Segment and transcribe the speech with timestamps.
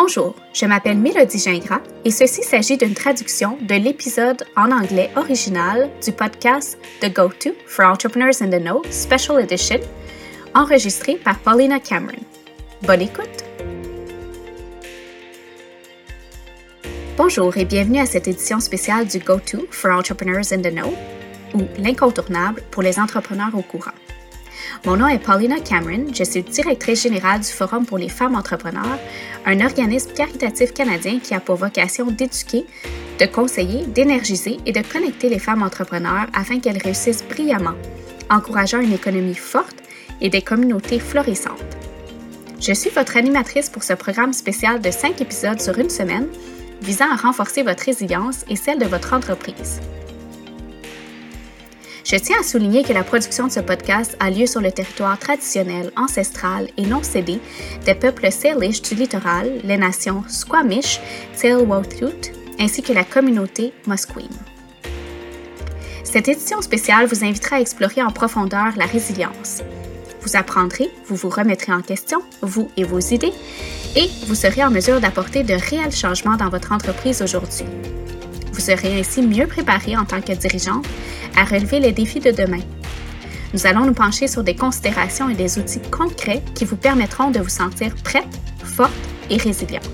[0.00, 5.90] Bonjour, je m'appelle Mélodie Gingras et ceci s'agit d'une traduction de l'épisode en anglais original
[6.04, 9.80] du podcast The Go-To for Entrepreneurs in the Know Special Edition,
[10.54, 12.22] enregistré par Paulina Cameron.
[12.82, 13.44] Bonne écoute!
[17.16, 20.94] Bonjour et bienvenue à cette édition spéciale du Go-To for Entrepreneurs in the Know,
[21.54, 23.90] ou l'incontournable pour les entrepreneurs au courant.
[24.86, 28.98] Mon nom est Paulina Cameron, je suis directrice générale du Forum pour les femmes entrepreneurs,
[29.44, 32.64] un organisme caritatif canadien qui a pour vocation d'éduquer,
[33.18, 37.74] de conseiller, d'énergiser et de connecter les femmes entrepreneurs afin qu'elles réussissent brillamment,
[38.30, 39.76] encourageant une économie forte
[40.20, 41.76] et des communautés florissantes.
[42.60, 46.28] Je suis votre animatrice pour ce programme spécial de cinq épisodes sur une semaine
[46.82, 49.80] visant à renforcer votre résilience et celle de votre entreprise.
[52.10, 55.18] Je tiens à souligner que la production de ce podcast a lieu sur le territoire
[55.18, 57.38] traditionnel, ancestral et non cédé
[57.84, 61.00] des peuples Salish du littoral, les nations Squamish,
[61.36, 64.30] Tsleil-Waututh, ainsi que la communauté Musqueam.
[66.02, 69.60] Cette édition spéciale vous invitera à explorer en profondeur la résilience.
[70.22, 73.34] Vous apprendrez, vous vous remettrez en question, vous et vos idées,
[73.96, 77.66] et vous serez en mesure d'apporter de réels changements dans votre entreprise aujourd'hui.
[78.58, 80.82] Vous serez ainsi mieux préparé en tant que dirigeant
[81.36, 82.58] à relever les défis de demain.
[83.54, 87.38] Nous allons nous pencher sur des considérations et des outils concrets qui vous permettront de
[87.38, 88.26] vous sentir prête,
[88.64, 88.90] forte
[89.30, 89.88] et résiliente.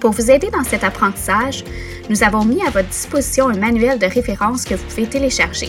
[0.00, 1.62] Pour vous aider dans cet apprentissage,
[2.08, 5.68] nous avons mis à votre disposition un manuel de référence que vous pouvez télécharger.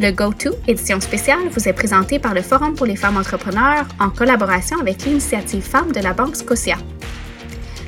[0.00, 4.10] Le GoTo, édition spéciale, vous est présenté par le Forum pour les femmes entrepreneurs en
[4.10, 6.76] collaboration avec l'initiative Femmes de la Banque Scotia.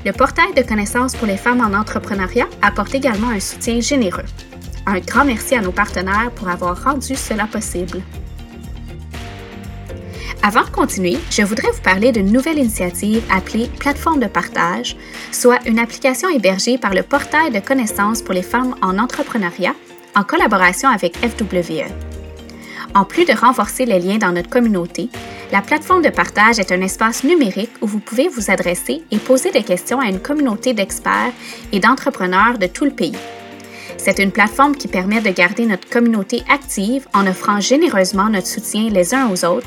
[0.05, 4.25] Le portail de connaissances pour les femmes en entrepreneuriat apporte également un soutien généreux.
[4.87, 8.01] Un grand merci à nos partenaires pour avoir rendu cela possible.
[10.43, 14.97] Avant de continuer, je voudrais vous parler d'une nouvelle initiative appelée Plateforme de partage,
[15.33, 19.75] soit une application hébergée par le portail de connaissances pour les femmes en entrepreneuriat
[20.15, 21.85] en collaboration avec FWE.
[22.95, 25.11] En plus de renforcer les liens dans notre communauté,
[25.53, 29.51] la plateforme de partage est un espace numérique où vous pouvez vous adresser et poser
[29.51, 31.33] des questions à une communauté d'experts
[31.73, 33.17] et d'entrepreneurs de tout le pays.
[33.97, 38.89] C'est une plateforme qui permet de garder notre communauté active en offrant généreusement notre soutien
[38.91, 39.67] les uns aux autres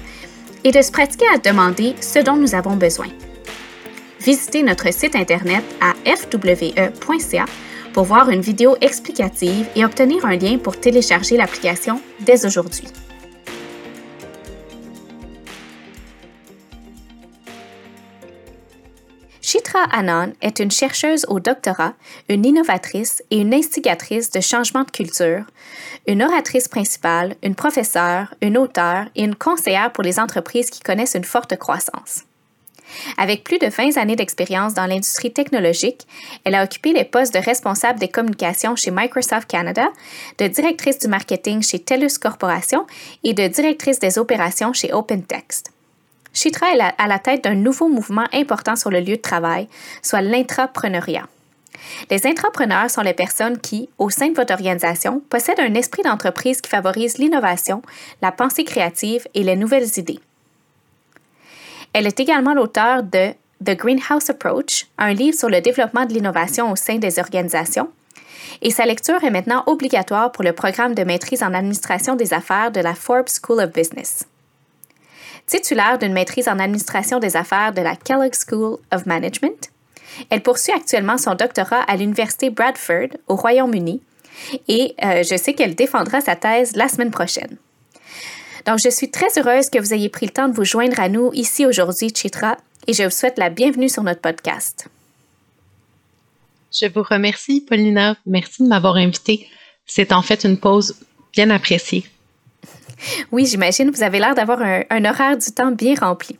[0.64, 3.08] et de se pratiquer à demander ce dont nous avons besoin.
[4.20, 7.46] Visitez notre site internet à fwe.ca
[7.94, 12.86] pour voir une vidéo explicative et obtenir un lien pour télécharger l'application dès aujourd'hui.
[19.42, 21.94] Chitra Anand est une chercheuse au doctorat,
[22.30, 25.46] une innovatrice et une instigatrice de changement de culture,
[26.08, 31.16] une oratrice principale, une professeure, une auteure et une conseillère pour les entreprises qui connaissent
[31.16, 32.26] une forte croissance.
[33.18, 36.06] Avec plus de 20 années d'expérience dans l'industrie technologique,
[36.44, 39.88] elle a occupé les postes de responsable des communications chez Microsoft Canada,
[40.38, 42.86] de directrice du marketing chez TELUS Corporation
[43.24, 45.72] et de directrice des opérations chez OpenText.
[46.34, 49.68] Chitra est à la tête d'un nouveau mouvement important sur le lieu de travail,
[50.02, 51.28] soit l'intrapreneuriat.
[52.10, 56.62] Les intrapreneurs sont les personnes qui, au sein de votre organisation, possèdent un esprit d'entreprise
[56.62, 57.82] qui favorise l'innovation,
[58.22, 60.20] la pensée créative et les nouvelles idées.
[61.94, 63.32] Elle est également l'auteur de
[63.64, 67.90] The Greenhouse Approach, un livre sur le développement de l'innovation au sein des organisations,
[68.62, 72.72] et sa lecture est maintenant obligatoire pour le programme de maîtrise en administration des affaires
[72.72, 74.26] de la Forbes School of Business.
[75.52, 79.70] Titulaire d'une maîtrise en administration des affaires de la Kellogg School of Management,
[80.30, 84.02] elle poursuit actuellement son doctorat à l'Université Bradford au Royaume-Uni
[84.70, 87.58] et euh, je sais qu'elle défendra sa thèse la semaine prochaine.
[88.66, 91.10] Donc, je suis très heureuse que vous ayez pris le temps de vous joindre à
[91.10, 92.56] nous ici aujourd'hui, Chitra,
[92.88, 94.88] et je vous souhaite la bienvenue sur notre podcast.
[96.72, 98.16] Je vous remercie, Paulina.
[98.26, 99.50] Merci de m'avoir invitée.
[99.86, 100.96] C'est en fait une pause
[101.34, 102.06] bien appréciée.
[103.32, 106.38] Oui, j'imagine, vous avez l'air d'avoir un, horaire du temps bien rempli.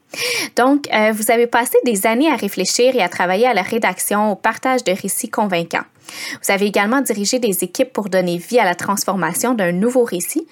[0.56, 4.32] Donc, euh, vous avez passé des années à réfléchir et à travailler à la rédaction,
[4.32, 5.86] au partage de récits convaincants.
[6.44, 10.46] Vous avez également dirigé des équipes pour donner vie à la transformation d'un nouveau récit.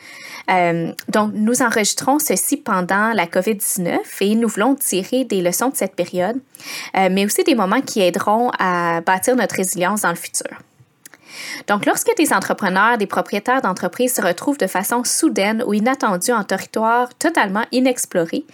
[0.49, 5.75] Euh, donc, nous enregistrons ceci pendant la COVID-19 et nous voulons tirer des leçons de
[5.75, 6.39] cette période,
[6.97, 10.47] euh, mais aussi des moments qui aideront à bâtir notre résilience dans le futur.
[11.67, 16.43] Donc, lorsque des entrepreneurs, des propriétaires d'entreprises se retrouvent de façon soudaine ou inattendue en
[16.43, 18.45] territoire totalement inexploré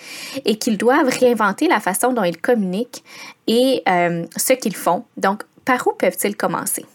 [0.45, 3.03] et qu'ils doivent réinventer la façon dont ils communiquent
[3.47, 6.85] et euh, ce qu'ils font, donc, par où peuvent-ils commencer?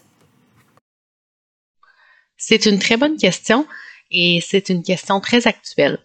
[2.37, 3.67] C'est une très bonne question
[4.09, 5.99] et c'est une question très actuelle.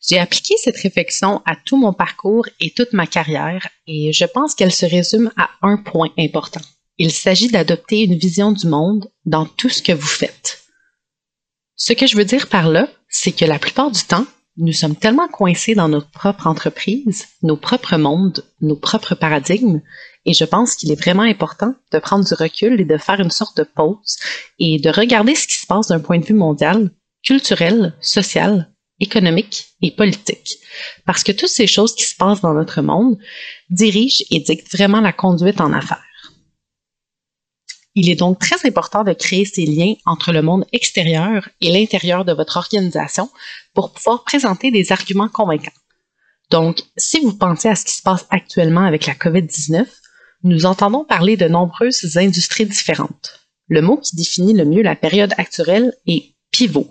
[0.00, 4.54] J'ai appliqué cette réflexion à tout mon parcours et toute ma carrière et je pense
[4.54, 6.60] qu'elle se résume à un point important.
[7.04, 10.62] Il s'agit d'adopter une vision du monde dans tout ce que vous faites.
[11.74, 14.24] Ce que je veux dire par là, c'est que la plupart du temps,
[14.56, 19.80] nous sommes tellement coincés dans notre propre entreprise, nos propres mondes, nos propres paradigmes,
[20.26, 23.32] et je pense qu'il est vraiment important de prendre du recul et de faire une
[23.32, 24.18] sorte de pause
[24.60, 26.92] et de regarder ce qui se passe d'un point de vue mondial,
[27.24, 30.56] culturel, social, économique et politique.
[31.04, 33.18] Parce que toutes ces choses qui se passent dans notre monde
[33.70, 36.04] dirigent et dictent vraiment la conduite en affaires.
[37.94, 42.24] Il est donc très important de créer ces liens entre le monde extérieur et l'intérieur
[42.24, 43.30] de votre organisation
[43.74, 45.72] pour pouvoir présenter des arguments convaincants.
[46.50, 49.86] Donc, si vous pensez à ce qui se passe actuellement avec la COVID-19,
[50.44, 53.40] nous entendons parler de nombreuses industries différentes.
[53.68, 56.90] Le mot qui définit le mieux la période actuelle est pivot,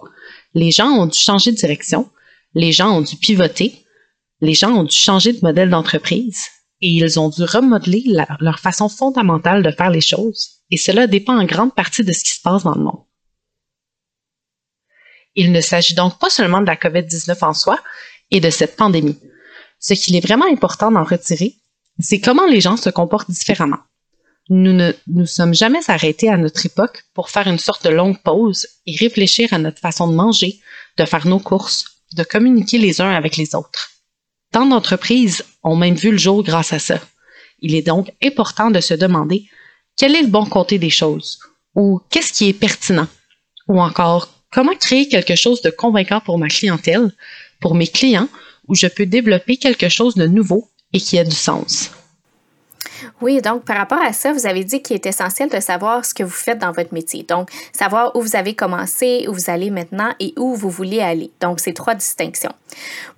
[0.54, 2.10] les gens ont dû changer de direction,
[2.54, 3.86] les gens ont dû pivoter,
[4.42, 6.48] les gens ont dû changer de modèle d'entreprise
[6.82, 8.04] et ils ont dû remodeler
[8.40, 10.61] leur façon fondamentale de faire les choses.
[10.72, 13.04] Et cela dépend en grande partie de ce qui se passe dans le monde.
[15.36, 17.80] Il ne s'agit donc pas seulement de la COVID-19 en soi
[18.32, 19.20] et de cette pandémie.
[19.80, 21.56] Ce qu'il est vraiment important d'en retirer,
[22.00, 23.80] c'est comment les gens se comportent différemment
[24.52, 28.22] nous ne nous sommes jamais arrêtés à notre époque pour faire une sorte de longue
[28.22, 30.60] pause et réfléchir à notre façon de manger,
[30.98, 33.92] de faire nos courses, de communiquer les uns avec les autres.
[34.52, 37.00] Tant d'entreprises ont même vu le jour grâce à ça.
[37.60, 39.48] Il est donc important de se demander
[39.98, 41.40] quel est le bon côté des choses,
[41.76, 43.08] ou qu'est-ce qui est pertinent,
[43.68, 47.12] ou encore comment créer quelque chose de convaincant pour ma clientèle,
[47.60, 48.28] pour mes clients,
[48.68, 51.92] où je peux développer quelque chose de nouveau et qui a du sens?
[53.22, 56.14] Oui, donc par rapport à ça, vous avez dit qu'il est essentiel de savoir ce
[56.14, 57.24] que vous faites dans votre métier.
[57.24, 61.32] Donc, savoir où vous avez commencé, où vous allez maintenant et où vous voulez aller.
[61.40, 62.54] Donc, ces trois distinctions.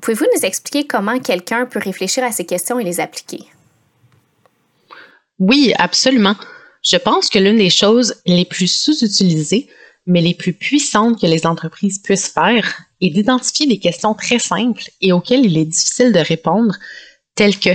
[0.01, 3.45] Pouvez-vous nous expliquer comment quelqu'un peut réfléchir à ces questions et les appliquer?
[5.39, 6.35] Oui, absolument.
[6.83, 9.69] Je pense que l'une des choses les plus sous-utilisées,
[10.05, 14.83] mais les plus puissantes que les entreprises puissent faire est d'identifier des questions très simples
[14.99, 16.75] et auxquelles il est difficile de répondre,
[17.35, 17.69] telles que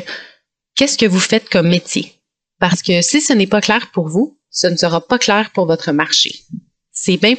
[0.75, 2.21] qu'est-ce que vous faites comme métier?
[2.61, 5.67] Parce que si ce n'est pas clair pour vous, ce ne sera pas clair pour
[5.67, 6.45] votre marché.
[6.93, 7.37] C'est bien,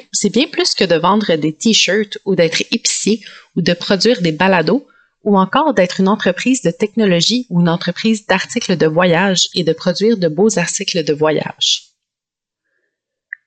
[0.51, 3.21] plus que de vendre des t-shirts ou d'être épicier
[3.55, 4.87] ou de produire des balados
[5.23, 9.73] ou encore d'être une entreprise de technologie ou une entreprise d'articles de voyage et de
[9.73, 11.89] produire de beaux articles de voyage.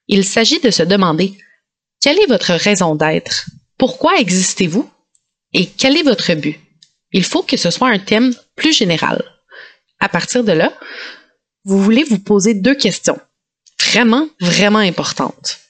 [0.08, 1.36] Il s'agit de se demander
[2.00, 3.46] quelle est votre raison d'être?
[3.78, 4.90] Pourquoi existez-vous?
[5.54, 6.58] Et quel est votre but?
[7.12, 9.22] Il faut que ce soit un thème plus général
[10.02, 10.72] à partir de là,
[11.64, 13.20] vous voulez vous poser deux questions,
[13.80, 15.60] vraiment, vraiment importantes.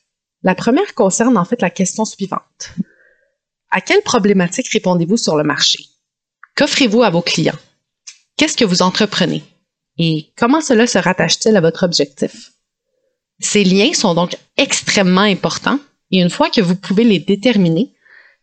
[0.42, 2.72] La première concerne en fait la question suivante.
[3.70, 5.84] À quelle problématique répondez-vous sur le marché?
[6.56, 7.58] Qu'offrez-vous à vos clients?
[8.36, 9.42] Qu'est-ce que vous entreprenez?
[9.98, 12.52] Et comment cela se rattache-t-il à votre objectif?
[13.40, 15.78] Ces liens sont donc extrêmement importants
[16.10, 17.92] et une fois que vous pouvez les déterminer,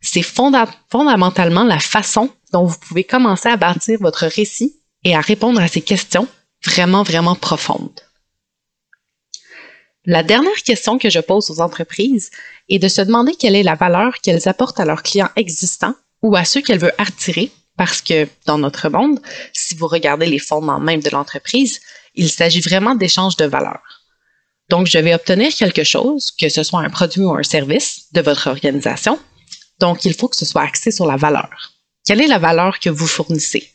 [0.02, 5.62] c'est fondamentalement la façon dont vous pouvez commencer à bâtir votre récit et à répondre
[5.62, 6.28] à ces questions
[6.66, 8.00] vraiment, vraiment profondes.
[10.06, 12.32] La dernière question que je pose aux entreprises
[12.70, 16.36] est de se demander quelle est la valeur qu'elles apportent à leurs clients existants ou
[16.36, 19.22] à ceux qu'elles veulent attirer, parce que dans notre monde,
[19.54, 21.80] si vous regardez les fondements même de l'entreprise,
[22.14, 24.04] il s'agit vraiment d'échange de valeurs.
[24.70, 28.20] Donc, je vais obtenir quelque chose, que ce soit un produit ou un service de
[28.20, 29.18] votre organisation.
[29.80, 31.72] Donc, il faut que ce soit axé sur la valeur.
[32.06, 33.72] Quelle est la valeur que vous fournissez?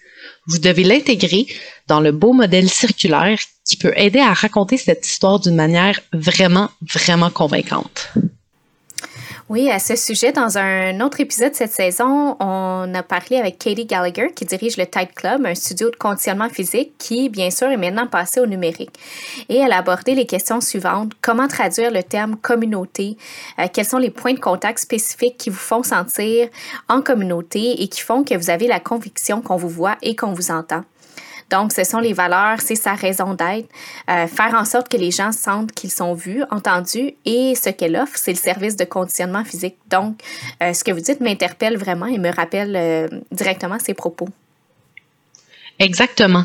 [0.49, 1.47] Vous devez l'intégrer
[1.87, 6.69] dans le beau modèle circulaire qui peut aider à raconter cette histoire d'une manière vraiment,
[6.83, 8.11] vraiment convaincante.
[9.51, 13.85] Oui, à ce sujet, dans un autre épisode cette saison, on a parlé avec Katie
[13.85, 17.77] Gallagher qui dirige le Tide Club, un studio de conditionnement physique qui, bien sûr, est
[17.77, 18.99] maintenant passé au numérique.
[19.51, 21.13] Et elle a abordé les questions suivantes.
[21.21, 23.19] Comment traduire le terme communauté?
[23.59, 26.49] Euh, quels sont les points de contact spécifiques qui vous font sentir
[26.89, 30.33] en communauté et qui font que vous avez la conviction qu'on vous voit et qu'on
[30.33, 30.85] vous entend?
[31.51, 33.69] Donc, ce sont les valeurs, c'est sa raison d'être.
[34.11, 37.97] Euh, faire en sorte que les gens sentent qu'ils sont vus, entendus et ce qu'elle
[37.97, 39.77] offre, c'est le service de conditionnement physique.
[39.91, 40.21] Donc,
[40.63, 44.29] euh, ce que vous dites m'interpelle vraiment et me rappelle euh, directement ses propos.
[45.79, 46.45] Exactement.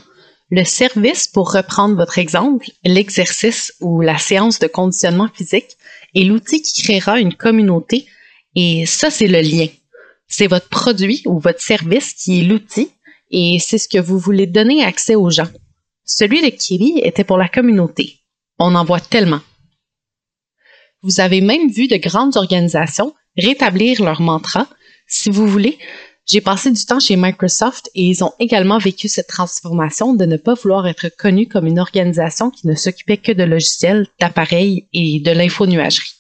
[0.51, 5.77] Le service, pour reprendre votre exemple, l'exercice ou la séance de conditionnement physique
[6.15, 8.08] est l'outil qui créera une communauté
[8.56, 9.68] et ça, c'est le lien.
[10.27, 12.91] C'est votre produit ou votre service qui est l'outil
[13.29, 15.50] et c'est ce que vous voulez donner accès aux gens.
[16.05, 18.19] Celui de Kiri était pour la communauté.
[18.57, 19.41] On en voit tellement.
[21.01, 24.67] Vous avez même vu de grandes organisations rétablir leur mantra.
[25.07, 25.77] Si vous voulez,
[26.25, 30.38] j'ai passé du temps chez Microsoft et ils ont également vécu cette transformation de ne
[30.38, 35.19] pas vouloir être connus comme une organisation qui ne s'occupait que de logiciels, d'appareils et
[35.21, 36.13] de l'infonuagerie.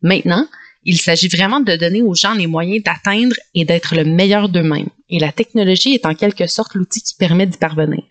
[0.00, 0.48] Maintenant,
[0.84, 4.88] il s'agit vraiment de donner aux gens les moyens d'atteindre et d'être le meilleur d'eux-mêmes.
[5.08, 8.02] Et la technologie est en quelque sorte l'outil qui permet d'y parvenir.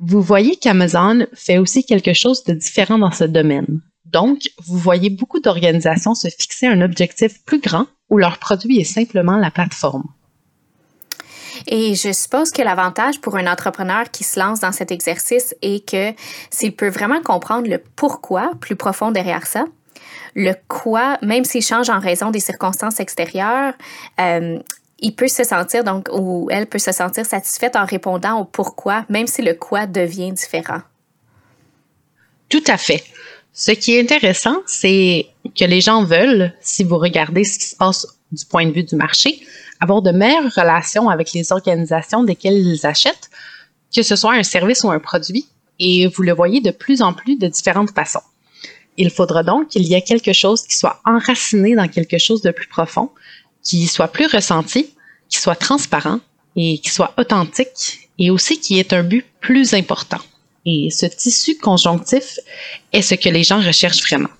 [0.00, 3.80] Vous voyez qu'Amazon fait aussi quelque chose de différent dans ce domaine.
[4.04, 8.84] Donc, vous voyez beaucoup d'organisations se fixer un objectif plus grand où leur produit est
[8.84, 10.04] simplement la plateforme.
[11.68, 15.88] Et je suppose que l'avantage pour un entrepreneur qui se lance dans cet exercice est
[15.88, 16.12] que
[16.50, 19.64] s'il peut vraiment comprendre le pourquoi plus profond derrière ça,
[20.34, 23.74] le quoi, même s'il change en raison des circonstances extérieures,
[24.20, 24.58] euh,
[24.98, 29.04] il peut se sentir donc ou elle peut se sentir satisfaite en répondant au pourquoi,
[29.08, 30.80] même si le quoi devient différent.
[32.48, 33.04] Tout à fait.
[33.52, 35.26] Ce qui est intéressant, c'est
[35.58, 38.82] que les gens veulent, si vous regardez ce qui se passe du point de vue
[38.82, 39.46] du marché,
[39.80, 43.30] avoir de meilleures relations avec les organisations desquelles ils achètent,
[43.94, 45.46] que ce soit un service ou un produit,
[45.78, 48.22] et vous le voyez de plus en plus de différentes façons.
[48.96, 52.50] Il faudra donc qu'il y ait quelque chose qui soit enraciné dans quelque chose de
[52.50, 53.10] plus profond,
[53.62, 54.94] qui soit plus ressenti,
[55.28, 56.20] qui soit transparent
[56.56, 60.20] et qui soit authentique et aussi qui ait un but plus important.
[60.66, 62.38] Et ce tissu conjonctif
[62.92, 64.30] est ce que les gens recherchent vraiment.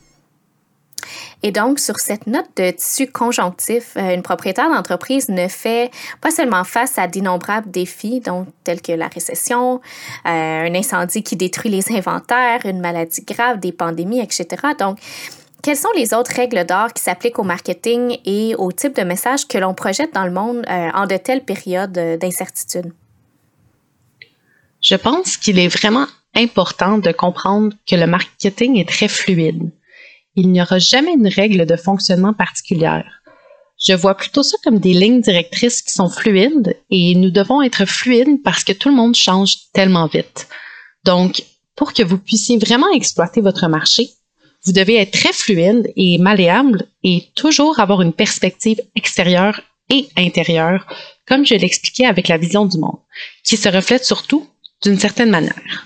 [1.46, 5.90] Et donc, sur cette note de tissu conjonctif, euh, une propriétaire d'entreprise ne fait
[6.22, 8.22] pas seulement face à d'innombrables défis,
[8.64, 9.78] tels que la récession, euh,
[10.24, 14.46] un incendie qui détruit les inventaires, une maladie grave, des pandémies, etc.
[14.78, 14.98] Donc,
[15.62, 19.46] quelles sont les autres règles d'or qui s'appliquent au marketing et au type de message
[19.46, 22.90] que l'on projette dans le monde euh, en de telles périodes d'incertitude?
[24.80, 29.70] Je pense qu'il est vraiment important de comprendre que le marketing est très fluide
[30.36, 33.04] il n'y aura jamais une règle de fonctionnement particulière.
[33.78, 37.84] Je vois plutôt ça comme des lignes directrices qui sont fluides et nous devons être
[37.84, 40.48] fluides parce que tout le monde change tellement vite.
[41.04, 41.42] Donc,
[41.76, 44.10] pour que vous puissiez vraiment exploiter votre marché,
[44.64, 49.60] vous devez être très fluide et malléable et toujours avoir une perspective extérieure
[49.90, 50.86] et intérieure,
[51.26, 52.98] comme je l'expliquais avec la vision du monde,
[53.44, 54.48] qui se reflète surtout
[54.82, 55.84] d'une certaine manière.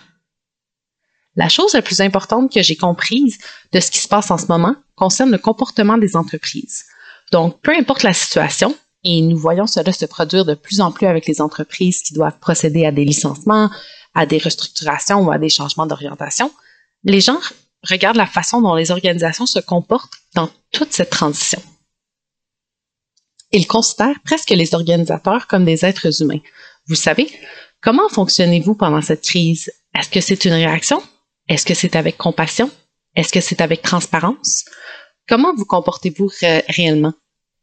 [1.38, 3.38] La chose la plus importante que j'ai comprise
[3.72, 6.84] de ce qui se passe en ce moment concerne le comportement des entreprises.
[7.30, 11.06] Donc, peu importe la situation, et nous voyons cela se produire de plus en plus
[11.06, 13.70] avec les entreprises qui doivent procéder à des licenciements,
[14.14, 16.50] à des restructurations ou à des changements d'orientation,
[17.04, 17.38] les gens
[17.88, 21.62] regardent la façon dont les organisations se comportent dans toute cette transition.
[23.52, 26.40] Ils considèrent presque les organisateurs comme des êtres humains.
[26.88, 27.30] Vous savez,
[27.80, 29.70] comment fonctionnez-vous pendant cette crise?
[29.94, 31.00] Est-ce que c'est une réaction?
[31.48, 32.70] Est-ce que c'est avec compassion?
[33.16, 34.64] Est-ce que c'est avec transparence?
[35.28, 36.30] Comment vous comportez-vous
[36.68, 37.14] réellement?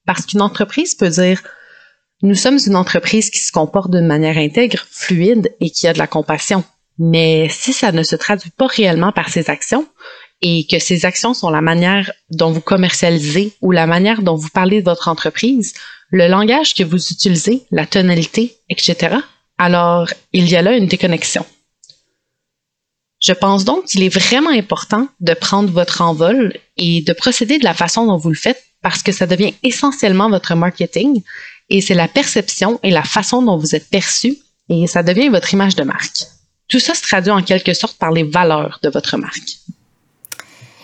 [0.05, 1.41] Parce qu'une entreprise peut dire,
[2.21, 5.99] nous sommes une entreprise qui se comporte d'une manière intègre, fluide et qui a de
[5.99, 6.63] la compassion.
[6.97, 9.87] Mais si ça ne se traduit pas réellement par ses actions
[10.41, 14.49] et que ces actions sont la manière dont vous commercialisez ou la manière dont vous
[14.49, 15.73] parlez de votre entreprise,
[16.09, 19.17] le langage que vous utilisez, la tonalité, etc.,
[19.57, 21.45] alors il y a là une déconnexion.
[23.21, 27.63] Je pense donc qu'il est vraiment important de prendre votre envol et de procéder de
[27.63, 31.23] la façon dont vous le faites parce que ça devient essentiellement votre marketing
[31.69, 34.37] et c'est la perception et la façon dont vous êtes perçu
[34.69, 36.25] et ça devient votre image de marque.
[36.67, 39.59] Tout ça se traduit en quelque sorte par les valeurs de votre marque.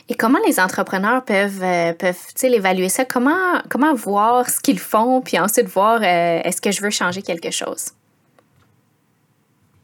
[0.09, 3.05] Et comment les entrepreneurs peuvent, euh, peuvent-ils évaluer ça?
[3.05, 3.61] Comment,
[3.95, 7.91] voir ce qu'ils font, puis ensuite voir euh, est-ce que je veux changer quelque chose?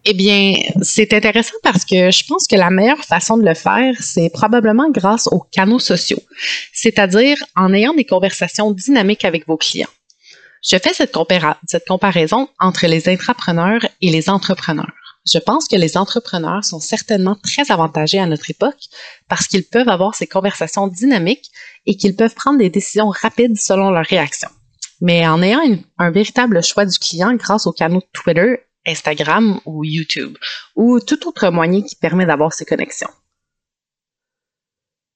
[0.10, 3.94] Eh bien, c'est intéressant parce que je pense que la meilleure façon de le faire,
[4.00, 6.22] c'est probablement grâce aux canaux sociaux,
[6.72, 9.90] c'est-à-dire en ayant des conversations dynamiques avec vos clients.
[10.64, 14.94] Je fais cette, comparaison entre les intrapreneurs et les entrepreneurs.
[15.30, 18.80] Je pense que les entrepreneurs sont certainement très avantagés à notre époque
[19.28, 21.52] parce qu'ils peuvent avoir ces conversations dynamiques
[21.86, 24.48] et qu'ils peuvent prendre des décisions rapides selon leur réaction.
[25.02, 25.60] Mais en ayant
[25.98, 30.38] un véritable choix du client grâce aux canaux Twitter Instagram ou YouTube,
[30.76, 33.10] ou tout autre moyen qui permet d'avoir ces connexions.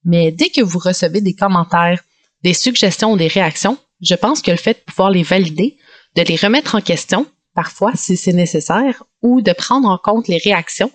[0.03, 2.01] Mais dès que vous recevez des commentaires,
[2.43, 5.77] des suggestions ou des réactions, je pense que le fait de pouvoir les valider,
[6.15, 10.39] de les remettre en question, parfois si c'est nécessaire, ou de prendre en compte les
[10.39, 10.91] réactions,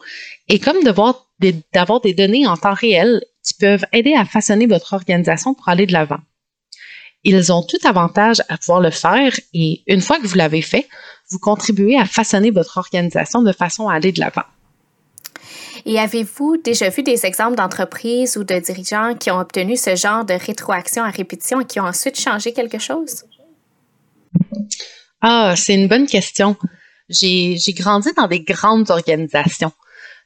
[0.49, 4.92] est comme d'avoir des, des données en temps réel qui peuvent aider à façonner votre
[4.95, 6.18] organisation pour aller de l'avant.
[7.23, 10.88] Ils ont tout avantage à pouvoir le faire et une fois que vous l'avez fait,
[11.30, 14.45] vous contribuez à façonner votre organisation de façon à aller de l'avant.
[15.85, 20.25] Et avez-vous déjà vu des exemples d'entreprises ou de dirigeants qui ont obtenu ce genre
[20.25, 23.25] de rétroaction à répétition et qui ont ensuite changé quelque chose?
[25.21, 26.56] Ah, c'est une bonne question.
[27.09, 29.73] J'ai grandi dans des grandes organisations.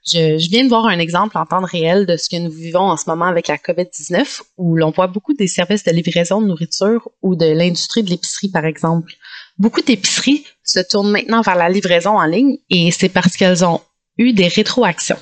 [0.07, 2.80] Je, je, viens de voir un exemple en temps réel de ce que nous vivons
[2.90, 6.47] en ce moment avec la COVID-19, où l'on voit beaucoup des services de livraison de
[6.47, 9.12] nourriture ou de l'industrie de l'épicerie, par exemple.
[9.61, 13.83] Beaucoup d'épiceries se tournent maintenant vers la livraison en ligne et c'est parce qu'elles ont
[14.17, 15.19] eu des rétroactions.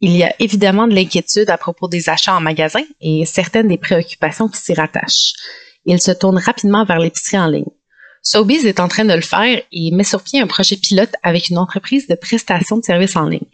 [0.00, 3.76] Il y a évidemment de l'inquiétude à propos des achats en magasin et certaines des
[3.76, 5.34] préoccupations qui s'y rattachent.
[5.84, 7.68] Ils se tournent rapidement vers l'épicerie en ligne.
[8.22, 11.50] Sobeys est en train de le faire et met sur pied un projet pilote avec
[11.50, 13.50] une entreprise de prestation de services en ligne.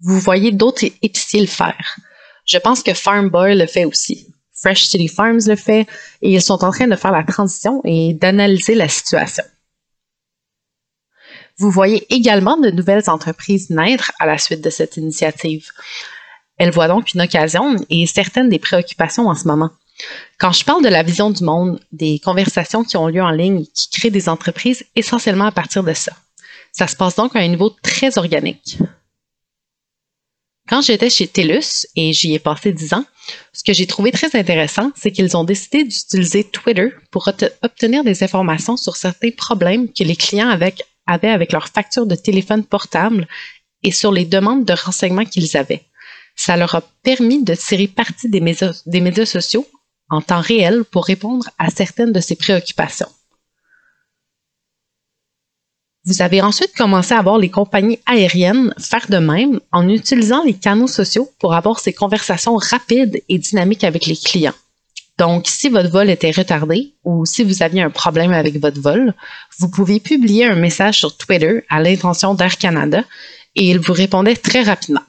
[0.00, 1.96] Vous voyez d'autres épiciers le faire.
[2.44, 4.34] Je pense que Farm Boy le fait aussi.
[4.60, 5.86] Fresh City Farms le fait
[6.22, 9.44] et ils sont en train de faire la transition et d'analyser la situation.
[11.58, 15.66] Vous voyez également de nouvelles entreprises naître à la suite de cette initiative.
[16.56, 19.70] Elle voit donc une occasion et certaines des préoccupations en ce moment.
[20.38, 23.64] Quand je parle de la vision du monde, des conversations qui ont lieu en ligne,
[23.74, 26.12] qui créent des entreprises essentiellement à partir de ça.
[26.72, 28.78] Ça se passe donc à un niveau très organique.
[30.68, 33.04] Quand j'étais chez TELUS, et j'y ai passé dix ans,
[33.54, 37.28] ce que j'ai trouvé très intéressant, c'est qu'ils ont décidé d'utiliser Twitter pour
[37.62, 40.74] obtenir des informations sur certains problèmes que les clients avaient
[41.06, 43.26] avec leurs factures de téléphone portable
[43.82, 45.84] et sur les demandes de renseignements qu'ils avaient.
[46.36, 48.40] Ça leur a permis de tirer parti des
[49.00, 49.66] médias sociaux
[50.10, 53.08] en temps réel pour répondre à certaines de ces préoccupations.
[56.04, 60.54] Vous avez ensuite commencé à voir les compagnies aériennes faire de même en utilisant les
[60.54, 64.54] canaux sociaux pour avoir ces conversations rapides et dynamiques avec les clients.
[65.18, 69.14] Donc, si votre vol était retardé ou si vous aviez un problème avec votre vol,
[69.58, 73.02] vous pouvez publier un message sur Twitter à l'intention d'Air Canada
[73.56, 75.02] et il vous répondait très rapidement.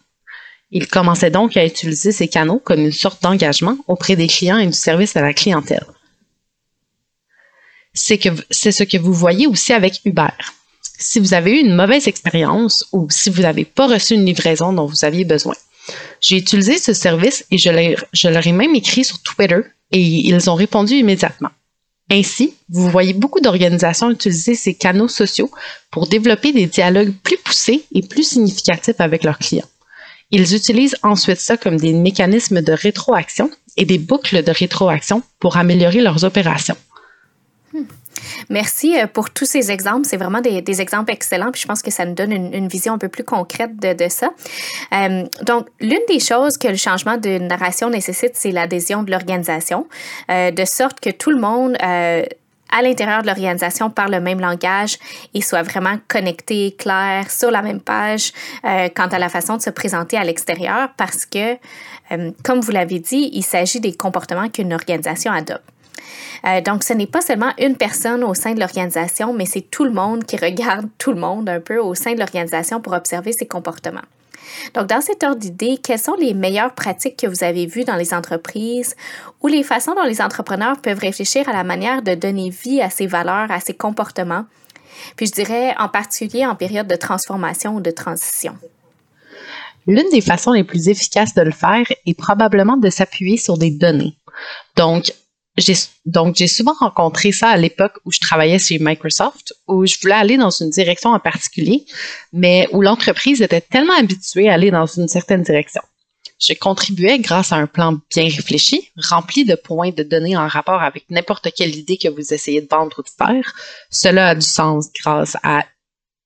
[0.72, 4.68] Il commençait donc à utiliser ces canaux comme une sorte d'engagement auprès des clients et
[4.68, 5.86] du service à la clientèle.
[7.94, 8.20] C'est
[8.72, 10.28] ce que vous voyez aussi avec Uber.
[11.02, 14.74] Si vous avez eu une mauvaise expérience ou si vous n'avez pas reçu une livraison
[14.74, 15.56] dont vous aviez besoin,
[16.20, 20.56] j'ai utilisé ce service et je leur ai même écrit sur Twitter et ils ont
[20.56, 21.50] répondu immédiatement.
[22.12, 25.50] Ainsi, vous voyez beaucoup d'organisations utiliser ces canaux sociaux
[25.90, 29.70] pour développer des dialogues plus poussés et plus significatifs avec leurs clients.
[30.32, 35.58] Ils utilisent ensuite ça comme des mécanismes de rétroaction et des boucles de rétroaction pour
[35.58, 36.78] améliorer leurs opérations.
[38.50, 40.06] Merci euh, pour tous ces exemples.
[40.06, 41.52] C'est vraiment des, exemples excellents.
[41.52, 44.32] Puis je pense que ça nous donne une, vision un peu plus concrète de, ça.
[44.94, 49.88] Euh, donc, l'une des choses que le changement de narration nécessite, c'est l'adhésion de l'organisation,
[50.30, 51.76] euh, de sorte que tout le monde
[52.72, 55.00] à l'intérieur de l'organisation parle le même langage
[55.34, 58.32] et soit vraiment connecté, clair, sur la même page
[58.64, 61.56] quant à la façon de se présenter à l'extérieur parce que,
[62.44, 65.64] comme vous l'avez dit, il s'agit des comportements qu'une organisation adopte.
[66.46, 69.84] Euh, donc, ce n'est pas seulement une personne au sein de l'organisation, mais c'est tout
[69.84, 73.32] le monde qui regarde tout le monde un peu au sein de l'organisation pour observer
[73.32, 74.02] ses comportements.
[74.74, 77.96] Donc, dans cet ordre d'idée, quelles sont les meilleures pratiques que vous avez vues dans
[77.96, 78.96] les entreprises
[79.42, 82.90] ou les façons dont les entrepreneurs peuvent réfléchir à la manière de donner vie à
[82.90, 84.46] ces valeurs, à ces comportements?
[85.16, 88.56] Puis je dirais en particulier en période de transformation ou de transition.
[89.88, 93.72] L'une des façons les plus efficaces de le faire est probablement de s'appuyer sur des
[93.72, 94.16] données.
[94.76, 95.12] Donc,
[96.06, 100.16] donc, j'ai souvent rencontré ça à l'époque où je travaillais chez Microsoft, où je voulais
[100.16, 101.86] aller dans une direction en particulier,
[102.34, 105.82] mais où l'entreprise était tellement habituée à aller dans une certaine direction.
[106.40, 110.82] Je contribuais grâce à un plan bien réfléchi, rempli de points de données en rapport
[110.82, 113.54] avec n'importe quelle idée que vous essayez de vendre ou de faire.
[113.90, 115.66] Cela a du sens grâce à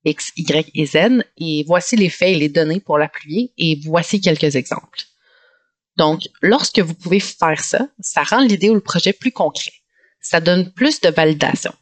[0.06, 4.22] X, Y et Z, et voici les faits et les données pour l'appuyer, et voici
[4.22, 5.00] quelques exemples.
[5.98, 9.74] Donc, lorsque vous pouvez faire ça, ça rend l'idée ou le projet plus concret.
[10.22, 11.74] Ça donne plus de validation.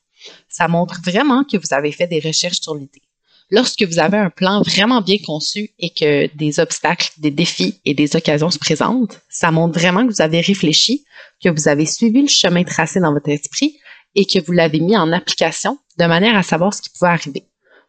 [0.50, 3.02] Ça montre vraiment que vous avez fait des recherches sur l'idée.
[3.50, 7.94] Lorsque vous avez un plan vraiment bien conçu et que des obstacles, des défis et
[7.94, 11.04] des occasions se présentent, ça montre vraiment que vous avez réfléchi,
[11.44, 13.78] que vous avez suivi le chemin tracé dans votre esprit
[14.16, 17.44] et que vous l'avez mis en application de manière à savoir ce qui pouvait arriver.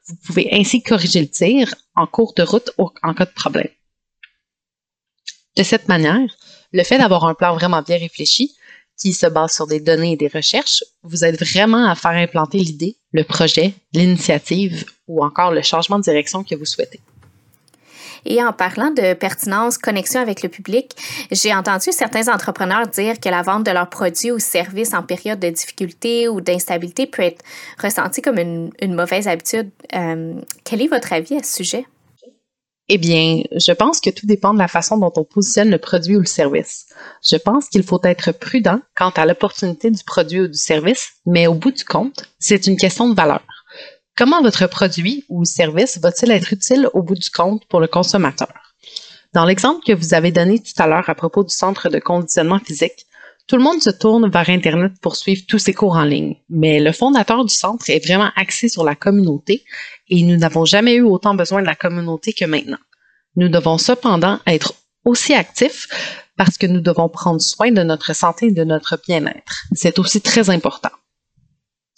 [0.09, 3.69] Vous pouvez ainsi corriger le tir en cours de route en cas de problème.
[5.57, 6.29] De cette manière,
[6.73, 8.55] le fait d'avoir un plan vraiment bien réfléchi,
[8.97, 12.59] qui se base sur des données et des recherches, vous aide vraiment à faire implanter
[12.59, 17.01] l'idée, le projet, l'initiative ou encore le changement de direction que vous souhaitez.
[18.25, 20.95] Et en parlant de pertinence, connexion avec le public,
[21.33, 25.41] j'ai entendu certains entrepreneurs dire que la vente de leurs produits ou services en période
[25.41, 27.45] de difficulté ou d'instabilité peut être
[27.83, 29.71] ressentie comme une, mauvaise habitude.
[29.95, 30.35] Euh,
[30.65, 31.85] quel est votre avis à ce sujet?
[32.95, 36.15] Eh bien, je pense que tout dépend de la façon dont on positionne le produit
[36.15, 36.85] ou le service.
[37.27, 41.47] Je pense qu'il faut être prudent quant à l'opportunité du produit ou du service, mais
[41.47, 43.41] au bout du compte, c'est une question de valeur.
[44.15, 48.53] Comment votre produit ou service va-t-il être utile au bout du compte pour le consommateur?
[49.33, 52.59] Dans l'exemple que vous avez donné tout à l'heure à propos du centre de conditionnement
[52.59, 53.07] physique,
[53.47, 56.81] tout le monde se tourne vers Internet pour suivre tous ses cours en ligne, mais
[56.81, 59.65] le fondateur du centre est vraiment axé sur la communauté
[60.09, 62.79] et nous n'avons jamais eu autant besoin de la communauté que maintenant.
[63.37, 64.75] Nous devons cependant être
[65.05, 65.87] aussi actifs
[66.37, 69.65] parce que nous devons prendre soin de notre santé et de notre bien-être.
[69.75, 70.91] C'est aussi très important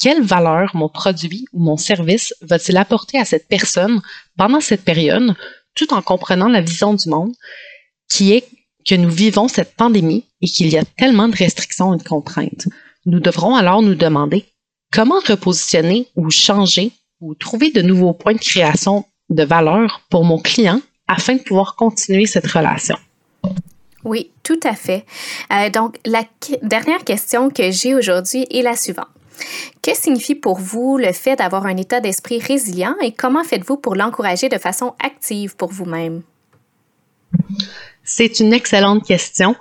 [0.04, 4.02] quelle valeur mon produit ou mon service va-t-il apporter à cette personne
[4.36, 5.34] pendant cette période,
[5.74, 7.32] tout en comprenant la vision du monde
[8.10, 8.46] qui est
[8.86, 12.68] que nous vivons cette pandémie et qu'il y a tellement de restrictions et de contraintes.
[13.06, 14.44] Nous devrons alors nous demander
[14.92, 20.38] comment repositionner ou changer ou trouver de nouveaux points de création de valeur pour mon
[20.38, 22.96] client afin de pouvoir continuer cette relation.
[24.04, 25.06] Oui, tout à fait.
[25.50, 26.24] Euh, donc, la
[26.62, 29.08] dernière question que j'ai aujourd'hui est la suivante.
[29.82, 33.94] Que signifie pour vous le fait d'avoir un état d'esprit résilient et comment faites-vous pour
[33.94, 36.22] l'encourager de façon active pour vous-même?
[38.04, 39.56] C'est une excellente question.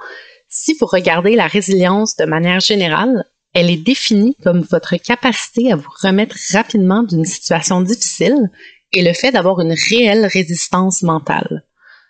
[0.55, 5.75] Si vous regardez la résilience de manière générale, elle est définie comme votre capacité à
[5.75, 8.51] vous remettre rapidement d'une situation difficile
[8.91, 11.65] et le fait d'avoir une réelle résistance mentale.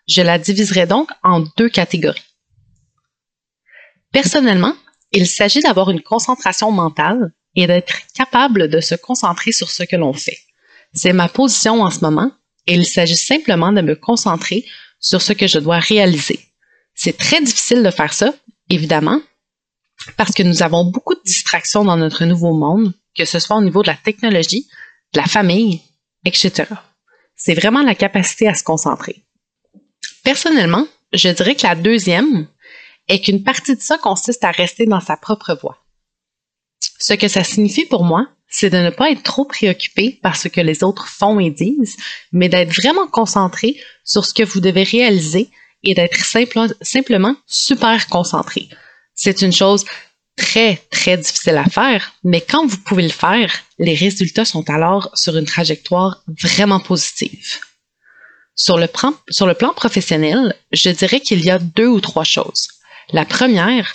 [0.09, 2.21] Je la diviserai donc en deux catégories.
[4.11, 4.75] Personnellement,
[5.13, 9.95] il s'agit d'avoir une concentration mentale et d'être capable de se concentrer sur ce que
[9.95, 10.39] l'on fait.
[10.93, 12.29] C'est ma position en ce moment
[12.67, 14.65] et il s'agit simplement de me concentrer
[14.99, 16.52] sur ce que je dois réaliser.
[16.95, 18.33] C'est très difficile de faire ça,
[18.69, 19.21] évidemment,
[20.17, 23.61] parce que nous avons beaucoup de distractions dans notre nouveau monde, que ce soit au
[23.61, 24.67] niveau de la technologie,
[25.13, 25.81] de la famille,
[26.25, 26.65] etc.
[27.35, 29.23] C'est vraiment la capacité à se concentrer.
[30.23, 32.47] Personnellement, je dirais que la deuxième
[33.07, 35.77] est qu'une partie de ça consiste à rester dans sa propre voie.
[36.99, 40.47] Ce que ça signifie pour moi, c'est de ne pas être trop préoccupé par ce
[40.47, 41.97] que les autres font et disent,
[42.31, 45.49] mais d'être vraiment concentré sur ce que vous devez réaliser
[45.83, 46.17] et d'être
[46.81, 48.69] simplement super concentré.
[49.15, 49.85] C'est une chose
[50.35, 55.09] très, très difficile à faire, mais quand vous pouvez le faire, les résultats sont alors
[55.13, 57.59] sur une trajectoire vraiment positive.
[58.55, 62.23] Sur le, plan, sur le plan professionnel, je dirais qu'il y a deux ou trois
[62.23, 62.67] choses.
[63.11, 63.93] La première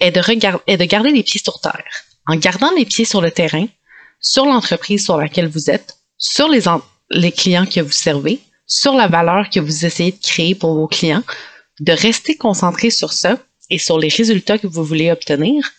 [0.00, 0.20] est de,
[0.66, 3.66] est de garder les pieds sur terre en gardant les pieds sur le terrain,
[4.20, 6.64] sur l'entreprise sur laquelle vous êtes, sur les,
[7.10, 10.86] les clients que vous servez, sur la valeur que vous essayez de créer pour vos
[10.86, 11.24] clients,
[11.80, 13.38] de rester concentré sur ça
[13.70, 15.72] et sur les résultats que vous voulez obtenir.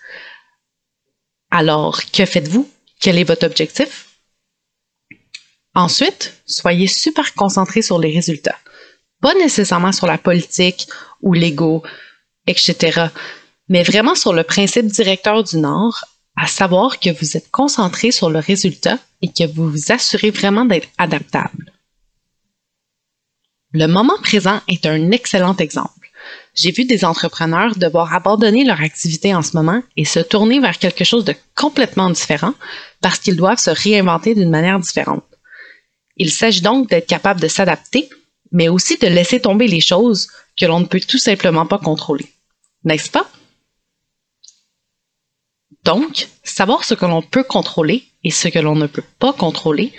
[1.51, 2.69] Alors, que faites-vous?
[2.99, 4.07] Quel est votre objectif?
[5.75, 8.57] Ensuite, soyez super concentré sur les résultats.
[9.21, 10.87] Pas nécessairement sur la politique
[11.21, 11.83] ou l'ego,
[12.47, 13.07] etc.,
[13.67, 18.29] mais vraiment sur le principe directeur du Nord à savoir que vous êtes concentré sur
[18.29, 21.71] le résultat et que vous vous assurez vraiment d'être adaptable.
[23.71, 26.09] Le moment présent est un excellent exemple.
[26.55, 30.79] J'ai vu des entrepreneurs devoir abandonner leur activité en ce moment et se tourner vers
[30.79, 32.53] quelque chose de complètement différent
[32.99, 35.23] parce qu'ils doivent se réinventer d'une manière différente.
[36.17, 38.09] Il s'agit donc d'être capable de s'adapter,
[38.51, 40.27] mais aussi de laisser tomber les choses
[40.59, 42.27] que l'on ne peut tout simplement pas contrôler.
[42.83, 43.29] N'est-ce pas?
[45.83, 49.93] Donc, savoir ce que l'on peut contrôler et ce que l'on ne peut pas contrôler,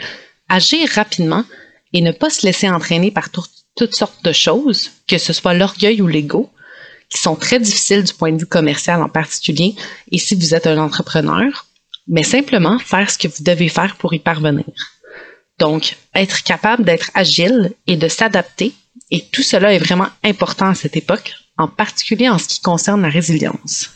[0.49, 1.45] agir rapidement
[1.93, 3.31] et ne pas se laisser entraîner par
[3.81, 6.51] toutes sortes de choses, que ce soit l'orgueil ou l'ego,
[7.09, 9.75] qui sont très difficiles du point de vue commercial en particulier,
[10.13, 11.67] et si vous êtes un entrepreneur,
[12.07, 14.67] mais simplement faire ce que vous devez faire pour y parvenir.
[15.59, 18.75] Donc, être capable d'être agile et de s'adapter,
[19.11, 23.01] et tout cela est vraiment important à cette époque, en particulier en ce qui concerne
[23.01, 23.93] la résilience.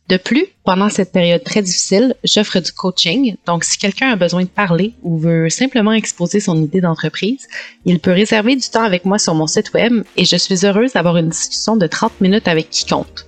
[0.08, 3.36] De plus, pendant cette période très difficile, j'offre du coaching.
[3.44, 7.48] Donc, si quelqu'un a besoin de parler ou veut simplement exposer son idée d'entreprise,
[7.84, 10.92] il peut réserver du temps avec moi sur mon site web et je suis heureuse
[10.92, 13.24] d'avoir une discussion de 30 minutes avec quiconque.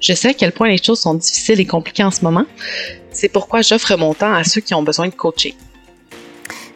[0.00, 2.44] Je sais à quel point les choses sont difficiles et compliquées en ce moment.
[3.10, 5.54] C'est pourquoi j'offre mon temps à ceux qui ont besoin de coaching.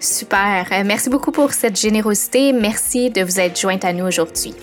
[0.01, 0.67] Super.
[0.73, 2.53] Euh, merci beaucoup pour cette générosité.
[2.53, 4.55] Merci de vous être jointe à nous aujourd'hui.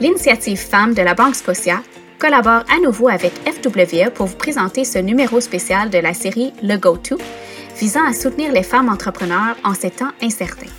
[0.00, 1.82] L'initiative Femmes de la Banque Scotia
[2.18, 6.78] collabore à nouveau avec FWE pour vous présenter ce numéro spécial de la série Le
[6.78, 7.18] Go-To,
[7.76, 10.72] visant à soutenir les femmes entrepreneurs en ces temps incertains.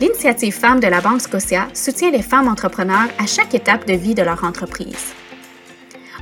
[0.00, 4.14] L'initiative Femmes de la Banque Scotia soutient les femmes entrepreneurs à chaque étape de vie
[4.14, 5.12] de leur entreprise.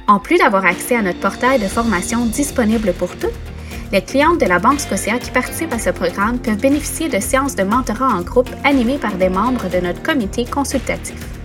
[0.09, 3.31] En plus d'avoir accès à notre portail de formation disponible pour toutes,
[3.93, 7.57] les clientes de la Banque Scotia qui participent à ce programme peuvent bénéficier de séances
[7.57, 11.42] de mentorat en groupe animées par des membres de notre comité consultatif.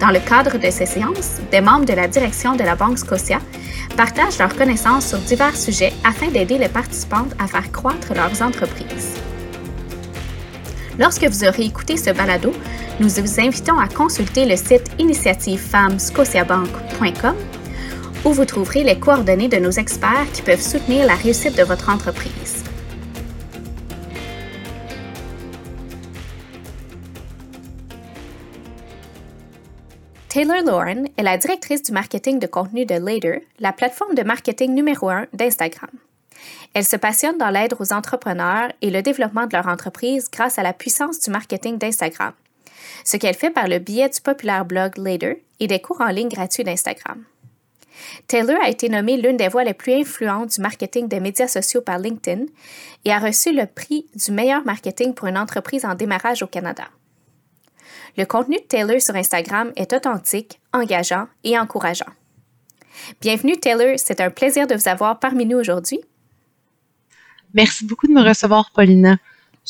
[0.00, 3.38] Dans le cadre de ces séances, des membres de la direction de la Banque Scotia
[3.96, 9.14] partagent leurs connaissances sur divers sujets afin d'aider les participantes à faire croître leurs entreprises.
[10.98, 12.52] Lorsque vous aurez écouté ce balado,
[13.00, 17.36] nous vous invitons à consulter le site initiativefemmescotiabank.com
[18.24, 21.88] où vous trouverez les coordonnées de nos experts qui peuvent soutenir la réussite de votre
[21.90, 22.65] entreprise.
[30.36, 34.74] Taylor Lauren est la directrice du marketing de contenu de Later, la plateforme de marketing
[34.74, 35.88] numéro un d'Instagram.
[36.74, 40.62] Elle se passionne dans l'aide aux entrepreneurs et le développement de leur entreprise grâce à
[40.62, 42.32] la puissance du marketing d'Instagram,
[43.02, 46.28] ce qu'elle fait par le biais du populaire blog Later et des cours en ligne
[46.28, 47.24] gratuits d'Instagram.
[48.28, 51.80] Taylor a été nommée l'une des voix les plus influentes du marketing des médias sociaux
[51.80, 52.44] par LinkedIn
[53.06, 56.84] et a reçu le prix du meilleur marketing pour une entreprise en démarrage au Canada.
[58.16, 62.10] Le contenu de Taylor sur Instagram est authentique, engageant et encourageant.
[63.20, 66.00] Bienvenue Taylor, c'est un plaisir de vous avoir parmi nous aujourd'hui.
[67.52, 69.18] Merci beaucoup de me recevoir, Paulina.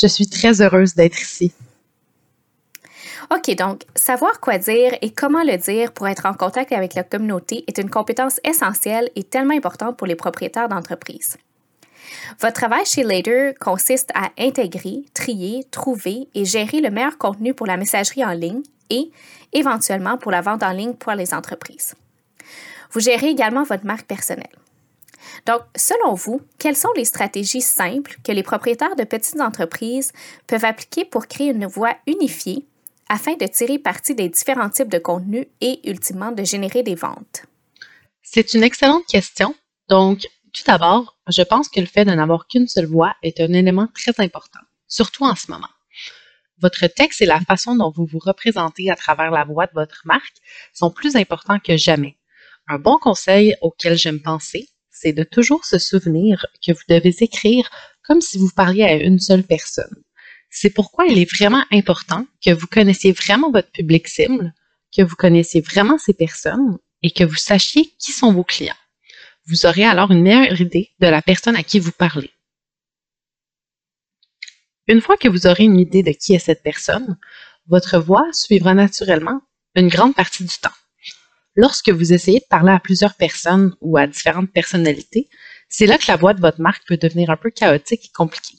[0.01, 1.53] Je suis très heureuse d'être ici.
[3.31, 7.03] OK, donc, savoir quoi dire et comment le dire pour être en contact avec la
[7.03, 11.37] communauté est une compétence essentielle et tellement importante pour les propriétaires d'entreprises.
[12.41, 17.67] Votre travail chez Later consiste à intégrer, trier, trouver et gérer le meilleur contenu pour
[17.67, 19.11] la messagerie en ligne et,
[19.53, 21.95] éventuellement, pour la vente en ligne pour les entreprises.
[22.93, 24.47] Vous gérez également votre marque personnelle.
[25.45, 30.13] Donc, selon vous, quelles sont les stratégies simples que les propriétaires de petites entreprises
[30.47, 32.65] peuvent appliquer pour créer une voie unifiée
[33.09, 37.45] afin de tirer parti des différents types de contenus et, ultimement, de générer des ventes?
[38.23, 39.55] C'est une excellente question.
[39.89, 43.53] Donc, tout d'abord, je pense que le fait de n'avoir qu'une seule voix est un
[43.53, 45.69] élément très important, surtout en ce moment.
[46.59, 50.03] Votre texte et la façon dont vous vous représentez à travers la voix de votre
[50.05, 50.37] marque
[50.73, 52.17] sont plus importants que jamais.
[52.69, 57.69] Un bon conseil auquel j'aime penser, c'est de toujours se souvenir que vous devez écrire
[58.03, 60.03] comme si vous parliez à une seule personne.
[60.49, 64.55] C'est pourquoi il est vraiment important que vous connaissiez vraiment votre public cible,
[64.97, 68.75] que vous connaissiez vraiment ces personnes et que vous sachiez qui sont vos clients.
[69.49, 72.33] Vous aurez alors une meilleure idée de la personne à qui vous parlez.
[74.89, 77.17] Une fois que vous aurez une idée de qui est cette personne,
[77.67, 79.41] votre voix suivra naturellement
[79.75, 80.71] une grande partie du temps.
[81.55, 85.29] Lorsque vous essayez de parler à plusieurs personnes ou à différentes personnalités,
[85.69, 88.59] c'est là que la voix de votre marque peut devenir un peu chaotique et compliquée.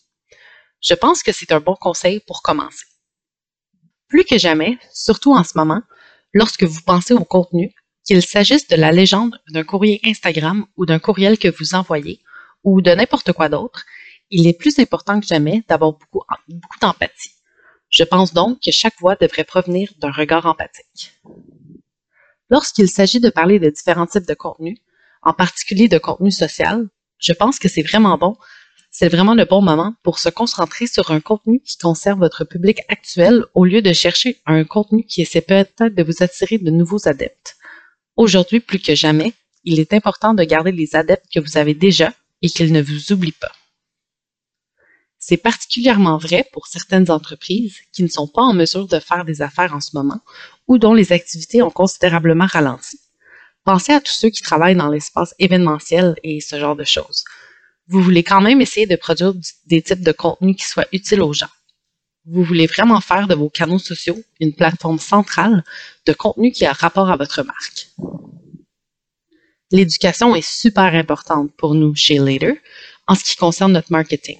[0.81, 2.85] Je pense que c'est un bon conseil pour commencer.
[4.07, 5.81] Plus que jamais, surtout en ce moment,
[6.33, 7.73] lorsque vous pensez au contenu,
[8.07, 12.21] qu'il s'agisse de la légende d'un courrier Instagram ou d'un courriel que vous envoyez
[12.63, 13.85] ou de n'importe quoi d'autre,
[14.29, 17.31] il est plus important que jamais d'avoir beaucoup, beaucoup d'empathie.
[17.89, 21.13] Je pense donc que chaque voix devrait provenir d'un regard empathique.
[22.49, 24.77] Lorsqu'il s'agit de parler de différents types de contenus,
[25.21, 26.87] en particulier de contenu social,
[27.19, 28.37] je pense que c'est vraiment bon,
[28.89, 32.79] c'est vraiment le bon moment pour se concentrer sur un contenu qui conserve votre public
[32.87, 37.07] actuel au lieu de chercher un contenu qui essaie peut-être de vous attirer de nouveaux
[37.07, 37.56] adeptes.
[38.17, 42.13] Aujourd'hui, plus que jamais, il est important de garder les adeptes que vous avez déjà
[42.41, 43.51] et qu'ils ne vous oublient pas.
[45.19, 49.41] C'est particulièrement vrai pour certaines entreprises qui ne sont pas en mesure de faire des
[49.43, 50.21] affaires en ce moment
[50.67, 52.99] ou dont les activités ont considérablement ralenti.
[53.63, 57.23] Pensez à tous ceux qui travaillent dans l'espace événementiel et ce genre de choses.
[57.87, 59.33] Vous voulez quand même essayer de produire
[59.65, 61.49] des types de contenus qui soient utiles aux gens.
[62.29, 65.63] Vous voulez vraiment faire de vos canaux sociaux une plateforme centrale
[66.05, 67.87] de contenu qui a rapport à votre marque.
[69.71, 72.55] L'éducation est super importante pour nous chez Later
[73.07, 74.39] en ce qui concerne notre marketing.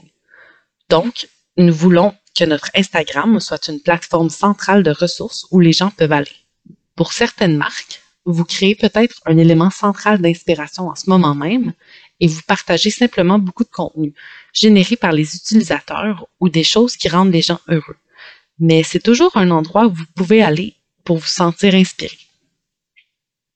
[0.90, 5.92] Donc, nous voulons que notre Instagram soit une plateforme centrale de ressources où les gens
[5.92, 6.36] peuvent aller.
[6.96, 11.72] Pour certaines marques, vous créez peut-être un élément central d'inspiration en ce moment même
[12.20, 14.14] et vous partagez simplement beaucoup de contenu
[14.54, 17.98] généré par les utilisateurs ou des choses qui rendent les gens heureux.
[18.60, 22.18] Mais c'est toujours un endroit où vous pouvez aller pour vous sentir inspiré.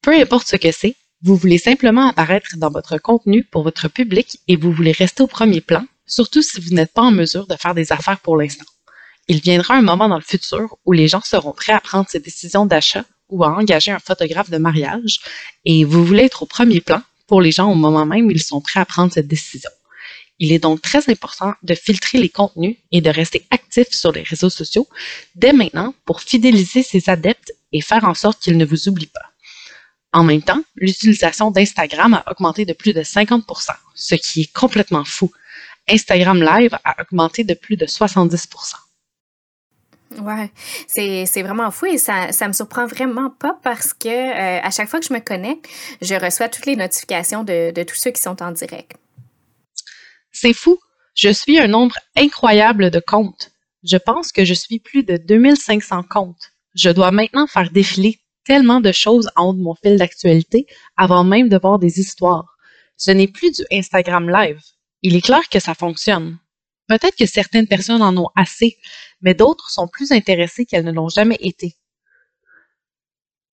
[0.02, 4.40] Peu importe ce que c'est, vous voulez simplement apparaître dans votre contenu pour votre public
[4.48, 7.56] et vous voulez rester au premier plan, surtout si vous n'êtes pas en mesure de
[7.56, 8.66] faire des affaires pour l'instant.
[9.28, 12.20] Il viendra un moment dans le futur où les gens seront prêts à prendre ces
[12.20, 15.20] décisions d'achat ou à engager un photographe de mariage
[15.64, 18.44] et vous voulez être au premier plan pour les gens au moment même où ils
[18.44, 19.70] sont prêts à prendre cette décision.
[20.38, 24.24] Il est donc très important de filtrer les contenus et de rester actif sur les
[24.24, 24.86] réseaux sociaux
[25.36, 29.32] dès maintenant pour fidéliser ses adeptes et faire en sorte qu'ils ne vous oublient pas.
[30.12, 33.46] En même temps, l'utilisation d'Instagram a augmenté de plus de 50
[33.96, 35.32] ce qui est complètement fou.
[35.88, 38.48] Instagram Live a augmenté de plus de 70
[40.20, 40.52] Ouais,
[40.88, 44.90] c'est, vraiment fou et ça, ça me surprend vraiment pas parce que euh, à chaque
[44.90, 45.68] fois que je me connecte,
[46.02, 48.94] je reçois toutes les notifications de, de tous ceux qui sont en direct.
[50.32, 50.78] C'est fou.
[51.16, 53.52] Je suis un nombre incroyable de comptes.
[53.84, 56.52] Je pense que je suis plus de 2500 comptes.
[56.76, 61.24] Je dois maintenant faire défiler tellement de choses en haut de mon fil d'actualité avant
[61.24, 62.58] même de voir des histoires.
[62.98, 64.60] Ce n'est plus du Instagram Live.
[65.02, 66.38] Il est clair que ça fonctionne.
[66.92, 68.78] Peut-être que certaines personnes en ont assez,
[69.22, 71.78] mais d'autres sont plus intéressées qu'elles ne l'ont jamais été.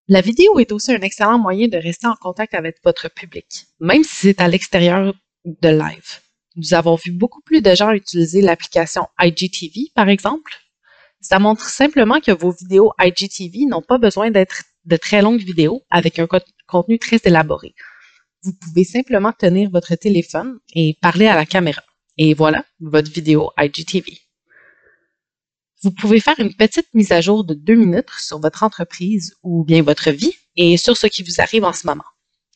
[0.09, 4.03] La vidéo est aussi un excellent moyen de rester en contact avec votre public, même
[4.03, 6.19] si c'est à l'extérieur de live.
[6.57, 10.53] Nous avons vu beaucoup plus de gens utiliser l'application IGTV, par exemple.
[11.21, 15.85] Ça montre simplement que vos vidéos IGTV n'ont pas besoin d'être de très longues vidéos
[15.91, 16.27] avec un
[16.67, 17.73] contenu très élaboré.
[18.43, 21.83] Vous pouvez simplement tenir votre téléphone et parler à la caméra.
[22.19, 24.19] Et voilà, votre vidéo IGTV.
[25.83, 29.63] Vous pouvez faire une petite mise à jour de deux minutes sur votre entreprise ou
[29.63, 32.05] bien votre vie et sur ce qui vous arrive en ce moment.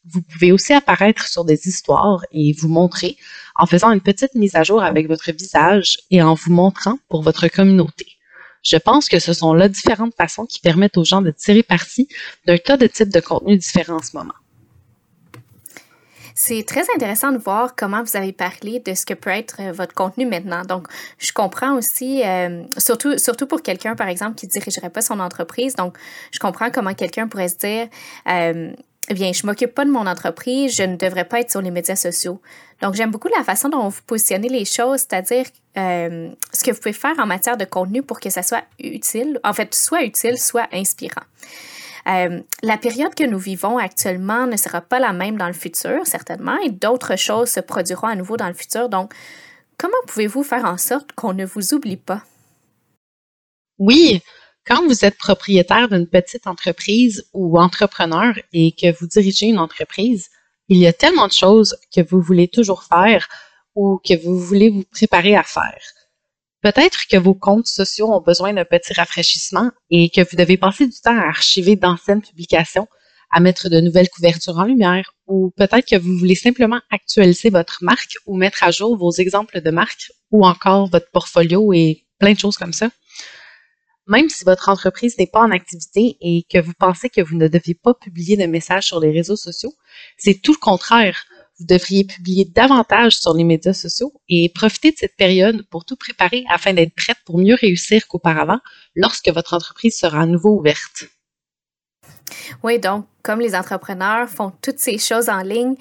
[0.05, 3.17] Vous pouvez aussi apparaître sur des histoires et vous montrer
[3.55, 7.23] en faisant une petite mise à jour avec votre visage et en vous montrant pour
[7.23, 8.07] votre communauté.
[8.65, 12.09] Je pense que ce sont là différentes façons qui permettent aux gens de tirer parti
[12.47, 14.35] d'un tas de types de contenus différents en ce moment.
[16.45, 19.71] C'est très intéressant de voir comment vous avez parlé de ce que peut être euh,
[19.71, 20.63] votre contenu maintenant.
[20.63, 25.03] Donc, je comprends aussi, euh, surtout, surtout pour quelqu'un, par exemple, qui ne dirigerait pas
[25.03, 25.77] son entreprise.
[25.77, 25.97] Donc,
[26.33, 27.87] je comprends comment quelqu'un pourrait se dire,
[28.29, 28.73] euh,
[29.09, 31.71] eh bien, je m'occupe pas de mon entreprise, je ne devrais pas être sur les
[31.71, 32.41] médias sociaux.
[32.81, 36.93] Donc, j'aime beaucoup la façon dont vous positionnez les choses, c'est-à-dire ce que vous pouvez
[36.93, 40.67] faire en matière de contenu pour que ça soit utile, en fait, soit utile, soit
[40.73, 41.23] inspirant.
[42.09, 46.07] Euh, la période que nous vivons actuellement ne sera pas la même dans le futur,
[46.07, 48.89] certainement, et d'autres choses se produiront à nouveau dans le futur.
[48.89, 49.15] Donc,
[49.79, 52.23] comment pouvez-vous faire en sorte qu'on ne vous oublie pas?
[53.79, 54.21] Oui,
[54.67, 60.29] quand vous êtes propriétaire d'une petite entreprise ou entrepreneur et que vous dirigez une entreprise,
[60.69, 63.29] il y a tellement de choses que vous voulez toujours faire
[63.75, 65.83] ou que vous voulez vous préparer à faire.
[66.63, 70.87] Peut-être que vos comptes sociaux ont besoin d'un petit rafraîchissement et que vous devez passer
[70.87, 72.87] du temps à archiver d'anciennes publications,
[73.33, 77.79] à mettre de nouvelles couvertures en lumière, ou peut-être que vous voulez simplement actualiser votre
[77.83, 82.35] marque ou mettre à jour vos exemples de marque ou encore votre portfolio et plein
[82.35, 82.91] de choses comme ça.
[84.07, 87.49] Même si votre entreprise n'est pas en activité et que vous pensez que vous ne
[87.49, 89.75] devez pas publier de messages sur les réseaux sociaux,
[90.17, 91.25] c'est tout le contraire
[91.63, 95.97] vous devriez publier davantage sur les médias sociaux et profiter de cette période pour tout
[95.97, 98.59] préparer afin d'être prête pour mieux réussir qu'auparavant
[98.95, 101.05] lorsque votre entreprise sera à nouveau ouverte.
[102.63, 105.75] Oui, donc, comme les entrepreneurs font toutes ces choses en ligne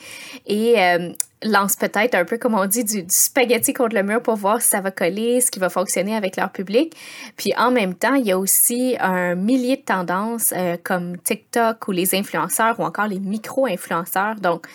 [0.46, 1.12] et euh,
[1.44, 4.70] lancent peut-être un peu, comme on dit, du, spaghetti contre le mur pour voir si
[4.70, 6.96] ça va coller, ce qui va fonctionner avec leur public.
[7.38, 11.88] Puis en même temps, il y a aussi un millier de tendances euh, comme TikTok
[11.88, 14.36] ou les influenceurs ou encore les micro-influenceurs.
[14.36, 14.68] Donc,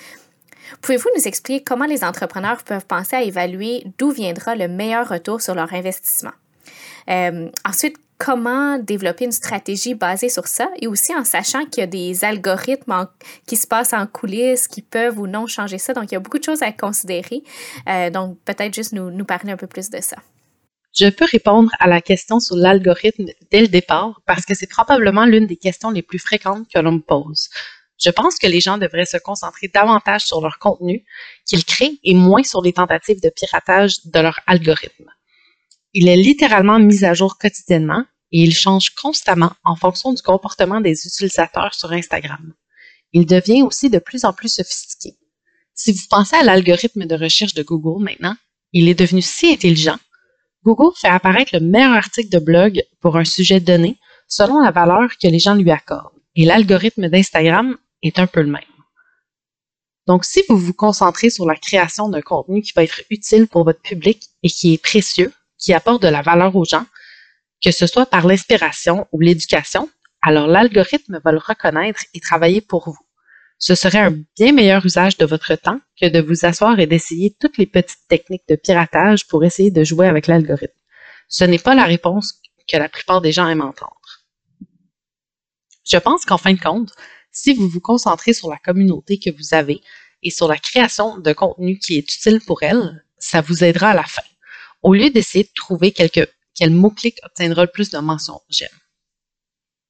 [0.83, 5.41] Pouvez-vous nous expliquer comment les entrepreneurs peuvent penser à évaluer d'où viendra le meilleur retour
[5.41, 6.33] sur leur investissement?
[7.09, 11.85] Euh, ensuite, comment développer une stratégie basée sur ça et aussi en sachant qu'il y
[11.85, 13.09] a des algorithmes
[13.47, 15.93] qui se passent en coulisses qui peuvent ou non changer ça.
[15.93, 17.43] Donc, il y a beaucoup de choses à considérer.
[17.89, 20.17] Euh, donc, peut-être juste nous, nous parler un peu plus de ça.
[20.99, 25.27] Je peux répondre à la question sur l'algorithme dès le départ parce que c'est probablement
[25.27, 27.51] l'une des questions les plus fréquentes que l'on me pose.
[27.99, 31.05] Je pense que les gens devraient se concentrer davantage sur leur contenu
[31.47, 35.11] qu'ils créent et moins sur les tentatives de piratage de leur algorithme.
[35.95, 40.81] Il est littéralement mis à jour quotidiennement et il change constamment en fonction du comportement
[40.81, 42.53] des utilisateurs sur Instagram.
[43.13, 45.17] Il devient aussi de plus en plus sophistiqué.
[45.75, 48.37] Si vous pensez à l'algorithme de recherche de Google maintenant,
[48.73, 49.99] il est devenu si intelligent.
[50.65, 53.97] Google fait apparaître le meilleur article de blog pour un sujet donné
[54.29, 56.13] selon la valeur que les gens lui accordent.
[56.35, 58.63] Et l'algorithme d'Instagram est un peu le même.
[60.07, 63.65] Donc, si vous vous concentrez sur la création d'un contenu qui va être utile pour
[63.65, 66.87] votre public et qui est précieux, qui apporte de la valeur aux gens,
[67.65, 69.91] que ce soit par l'inspiration ou l'éducation,
[70.23, 72.99] alors l'algorithme va le reconnaître et travailler pour vous.
[73.59, 77.35] Ce serait un bien meilleur usage de votre temps que de vous asseoir et d'essayer
[77.41, 80.75] toutes les petites techniques de piratage pour essayer de jouer avec l'algorithme.
[81.29, 83.97] Ce n'est pas la réponse que la plupart des gens aiment entendre.
[85.85, 86.93] Je pense qu'en fin de compte,
[87.37, 89.83] si vous vous concentrez sur la communauté que vous avez
[90.23, 93.95] et sur la création de contenu qui est utile pour elle, ça vous aidera à
[93.95, 94.23] la fin.
[94.83, 98.69] Au lieu d'essayer de trouver quel mot-clic obtiendra le plus de mentions j'aime.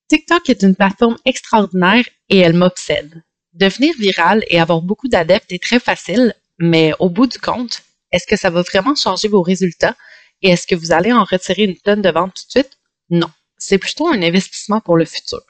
[0.08, 3.22] TikTok est une plateforme extraordinaire et elle m'obsède.
[3.52, 8.26] Devenir viral et avoir beaucoup d'adeptes est très facile, mais au bout du compte, est-ce
[8.26, 9.96] que ça va vraiment changer vos résultats
[10.42, 12.78] et est-ce que vous allez en retirer une tonne de vente tout de suite?
[13.08, 13.30] Non.
[13.56, 15.40] C'est plutôt un investissement pour le futur.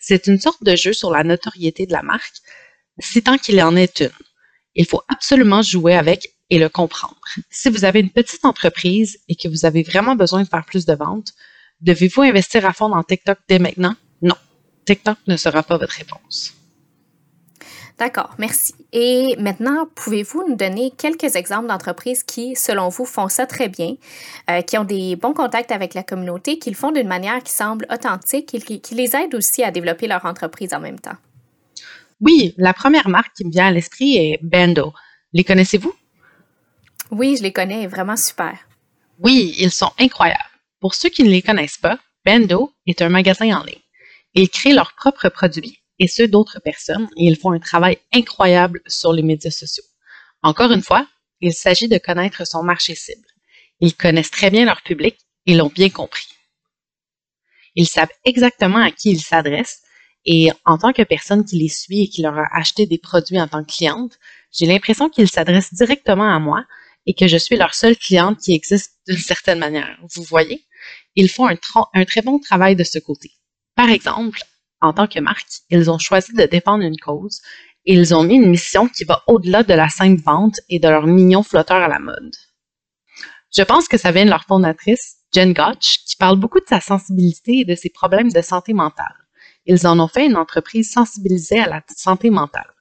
[0.00, 2.36] C'est une sorte de jeu sur la notoriété de la marque,
[2.98, 4.10] si tant qu'il en est une.
[4.74, 7.20] Il faut absolument jouer avec et le comprendre.
[7.50, 10.86] Si vous avez une petite entreprise et que vous avez vraiment besoin de faire plus
[10.86, 11.32] de ventes,
[11.80, 13.94] devez-vous investir à fond dans TikTok dès maintenant?
[14.22, 14.36] Non.
[14.86, 16.54] TikTok ne sera pas votre réponse.
[18.00, 18.74] D'accord, merci.
[18.94, 23.96] Et maintenant, pouvez-vous nous donner quelques exemples d'entreprises qui, selon vous, font ça très bien,
[24.48, 27.52] euh, qui ont des bons contacts avec la communauté, qui le font d'une manière qui
[27.52, 31.16] semble authentique et qui, les aide aussi à développer leur entreprise en même temps?
[32.22, 34.94] Oui, la première marque qui me vient à l'esprit est Bando.
[35.34, 35.92] Les connaissez-vous?
[37.10, 38.56] Oui, je les connais, vraiment super.
[39.18, 40.40] Oui, ils sont incroyables.
[40.80, 43.76] Pour ceux qui ne les connaissent pas, Bando est un magasin en ligne.
[44.32, 48.80] Ils créent leurs propres produits et ceux d'autres personnes et ils font un travail incroyable
[48.86, 49.84] sur les médias sociaux.
[50.42, 51.06] Encore une fois,
[51.40, 53.26] il s'agit de connaître son marché cible.
[53.80, 56.26] Ils connaissent très bien leur public et l'ont bien compris.
[57.76, 59.82] Ils savent exactement à qui ils s'adressent
[60.24, 63.40] et en tant que personne qui les suit et qui leur a acheté des produits
[63.40, 64.18] en tant que cliente,
[64.52, 66.64] j'ai l'impression qu'ils s'adressent directement à moi
[67.06, 69.98] et que je suis leur seule cliente qui existe d'une certaine manière.
[70.14, 70.64] Vous voyez?
[71.14, 71.56] Ils font un,
[71.94, 73.32] un très bon travail de ce côté.
[73.74, 74.42] Par exemple,
[74.80, 77.40] en tant que marque, ils ont choisi de défendre une cause
[77.84, 80.88] et ils ont mis une mission qui va au-delà de la simple vente et de
[80.88, 82.34] leur mignon flotteur à la mode.
[83.56, 86.80] Je pense que ça vient de leur fondatrice, Jen Gotch, qui parle beaucoup de sa
[86.80, 89.14] sensibilité et de ses problèmes de santé mentale.
[89.66, 92.72] Ils en ont fait une entreprise sensibilisée à la santé mentale.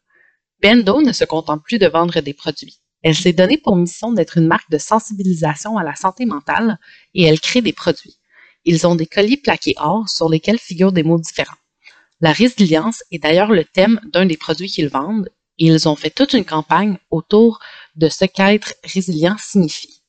[0.61, 2.79] Bendo ne se contente plus de vendre des produits.
[3.01, 6.77] Elle s'est donnée pour mission d'être une marque de sensibilisation à la santé mentale
[7.13, 8.19] et elle crée des produits.
[8.65, 11.55] Ils ont des colliers plaqués or sur lesquels figurent des mots différents.
[12.21, 16.09] La résilience est d'ailleurs le thème d'un des produits qu'ils vendent et ils ont fait
[16.09, 17.59] toute une campagne autour
[17.95, 20.01] de ce qu'être résilient signifie.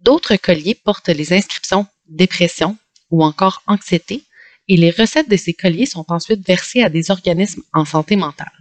[0.00, 2.76] D'autres colliers portent les inscriptions dépression
[3.10, 4.24] ou encore anxiété
[4.68, 8.52] et les recettes de ces colliers sont ensuite versées à des organismes en santé mentale.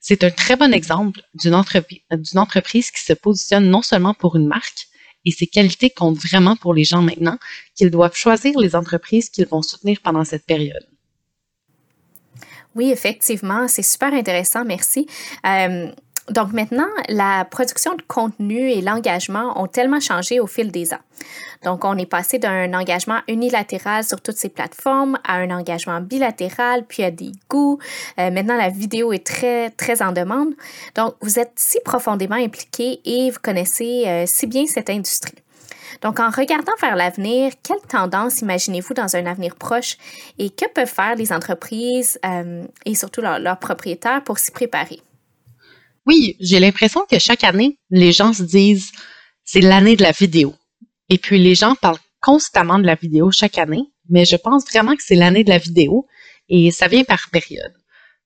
[0.00, 4.86] C'est un très bon exemple d'une entreprise qui se positionne non seulement pour une marque,
[5.24, 7.38] et ses qualités comptent vraiment pour les gens maintenant,
[7.74, 10.86] qu'ils doivent choisir les entreprises qu'ils vont soutenir pendant cette période.
[12.76, 15.06] Oui, effectivement, c'est super intéressant, merci.
[15.46, 15.90] Euh,
[16.28, 21.00] donc maintenant, la production de contenu et l'engagement ont tellement changé au fil des ans.
[21.64, 26.84] Donc on est passé d'un engagement unilatéral sur toutes ces plateformes à un engagement bilatéral,
[26.86, 27.78] puis à des goûts.
[28.18, 30.52] Euh, maintenant, la vidéo est très, très en demande.
[30.96, 35.45] Donc vous êtes si profondément impliqué et vous connaissez euh, si bien cette industrie.
[36.02, 39.96] Donc, en regardant vers l'avenir, quelles tendances imaginez-vous dans un avenir proche
[40.38, 45.00] et que peuvent faire les entreprises euh, et surtout leurs propriétaires pour s'y préparer?
[46.06, 48.92] Oui, j'ai l'impression que chaque année, les gens se disent
[49.44, 50.54] c'est l'année de la vidéo.
[51.08, 54.94] Et puis les gens parlent constamment de la vidéo chaque année, mais je pense vraiment
[54.94, 56.06] que c'est l'année de la vidéo
[56.48, 57.72] et ça vient par période.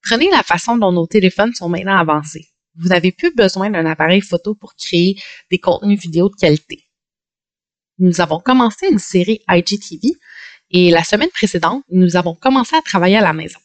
[0.02, 2.48] Prenez la façon dont nos téléphones sont maintenant avancés.
[2.76, 5.16] Vous n'avez plus besoin d'un appareil photo pour créer
[5.50, 6.84] des contenus vidéo de qualité
[8.00, 10.16] nous avons commencé une série IGTV
[10.70, 13.58] et la semaine précédente, nous avons commencé à travailler à la maison.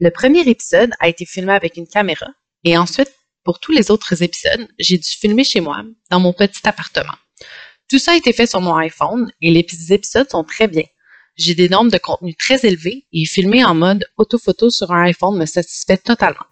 [0.00, 2.26] Le premier épisode a été filmé avec une caméra
[2.64, 3.12] et ensuite,
[3.44, 7.14] pour tous les autres épisodes, j'ai dû filmer chez moi, dans mon petit appartement.
[7.88, 10.82] Tout ça a été fait sur mon iPhone et les épisodes sont très bien.
[11.36, 15.38] J'ai des normes de contenu très élevées et filmer en mode autophoto sur un iPhone
[15.38, 16.46] me satisfait totalement.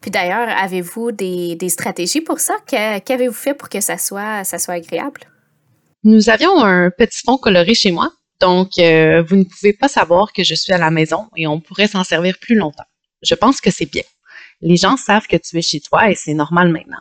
[0.00, 2.56] Puis d'ailleurs, avez-vous des, stratégies pour ça?
[2.66, 5.20] Qu'avez-vous fait pour que ça soit, ça soit agréable?
[6.08, 10.32] Nous avions un petit fond coloré chez moi, donc euh, vous ne pouvez pas savoir
[10.32, 12.84] que je suis à la maison et on pourrait s'en servir plus longtemps.
[13.22, 14.04] Je pense que c'est bien.
[14.60, 17.00] Les gens savent que tu es chez toi et c'est normal maintenant.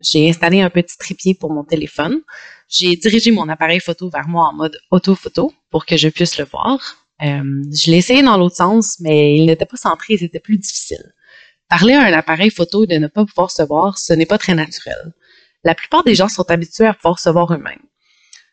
[0.00, 2.22] J'ai installé un petit trépied pour mon téléphone.
[2.68, 6.44] j'ai dirigé mon appareil photo vers moi en mode auto-photo pour que je puisse le
[6.44, 7.06] voir.
[7.22, 11.14] Euh, je l'ai essayé dans l'autre sens, mais il n'était pas centré, c'était plus difficile.
[11.68, 14.38] Parler à un appareil photo et de ne pas pouvoir se voir, ce n'est pas
[14.38, 15.12] très naturel.
[15.62, 17.78] La plupart des gens sont habitués à pouvoir se voir eux-mêmes.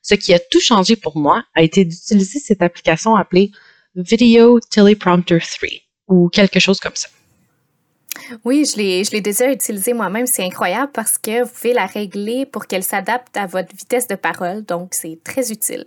[0.10, 3.52] Ce qui a tout changé pour moi a été d'utiliser cette application appelée
[3.94, 5.70] Video Teleprompter 3
[6.08, 7.10] ou quelque chose comme ça.
[8.46, 10.26] Oui, je l'ai, je l'ai déjà utilisé moi-même.
[10.26, 14.16] C'est incroyable parce que vous pouvez la régler pour qu'elle s'adapte à votre vitesse de
[14.16, 14.64] parole.
[14.64, 15.84] Donc, c'est très utile.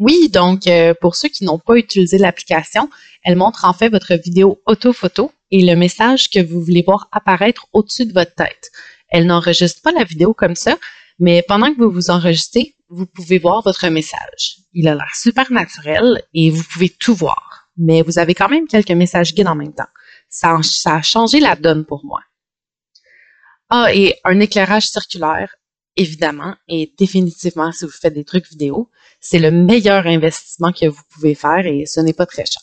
[0.00, 2.90] Oui, donc euh, pour ceux qui n'ont pas utilisé l'application,
[3.22, 7.68] elle montre en fait votre vidéo auto-photo et le message que vous voulez voir apparaître
[7.72, 8.72] au-dessus de votre tête.
[9.10, 10.76] Elle n'enregistre pas la vidéo comme ça,
[11.20, 14.56] mais pendant que vous vous enregistrez, vous pouvez voir votre message.
[14.72, 18.66] Il a l'air super naturel et vous pouvez tout voir, mais vous avez quand même
[18.66, 19.84] quelques messages guides en même temps.
[20.30, 22.20] Ça, a changé la donne pour moi.
[23.68, 25.54] Ah, et un éclairage circulaire,
[25.94, 28.90] évidemment, et définitivement, si vous faites des trucs vidéo,
[29.20, 32.62] c'est le meilleur investissement que vous pouvez faire et ce n'est pas très cher.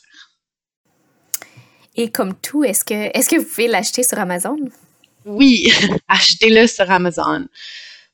[1.95, 4.57] Et comme tout, est-ce que, est-ce que vous pouvez l'acheter sur Amazon?
[5.25, 5.71] Oui,
[6.07, 7.47] achetez-le sur Amazon.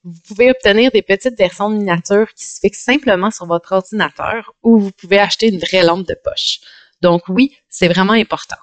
[0.03, 4.53] Vous pouvez obtenir des petites versions de miniatures qui se fixent simplement sur votre ordinateur
[4.61, 6.59] ou vous pouvez acheter une vraie lampe de poche.
[7.01, 8.57] Donc oui, c'est vraiment important.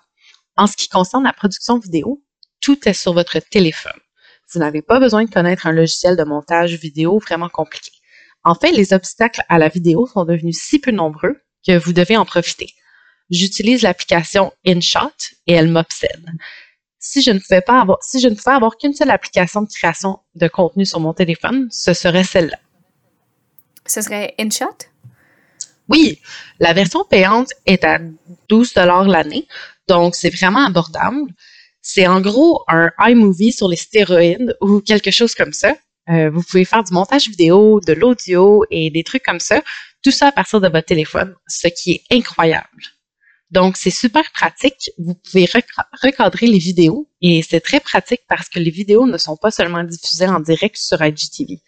[0.57, 2.23] En ce qui concerne la production vidéo,
[2.61, 3.99] tout est sur votre téléphone.
[4.53, 7.93] Vous n'avez pas besoin de connaître un logiciel de montage vidéo vraiment compliqué.
[8.45, 12.19] En fait, les obstacles à la vidéo sont devenus si peu nombreux que vous devez
[12.19, 12.75] en profiter.
[13.31, 15.13] J'utilise l'application InShot
[15.47, 16.27] et elle m'obsède.
[17.01, 19.69] Si je ne pouvais pas avoir, si je ne pouvais avoir qu'une seule application de
[19.69, 22.59] création de contenu sur mon téléphone, ce serait celle-là.
[23.87, 24.77] Ce serait InShot?
[25.89, 26.21] Oui,
[26.61, 27.99] la version payante est à
[28.49, 29.49] 12 l'année,
[29.91, 31.33] donc, c'est vraiment abordable.
[31.83, 35.75] C'est en gros un iMovie sur les stéroïdes ou quelque chose comme ça.
[36.09, 39.61] Euh, vous pouvez faire du montage vidéo, de l'audio et des trucs comme ça.
[40.05, 42.83] Tout ça à partir de votre téléphone, ce qui est incroyable.
[43.51, 44.91] Donc, c'est super pratique.
[44.99, 45.49] Vous pouvez
[46.03, 49.83] recadrer les vidéos et c'est très pratique parce que les vidéos ne sont pas seulement
[49.83, 51.61] diffusées en direct sur IGTV.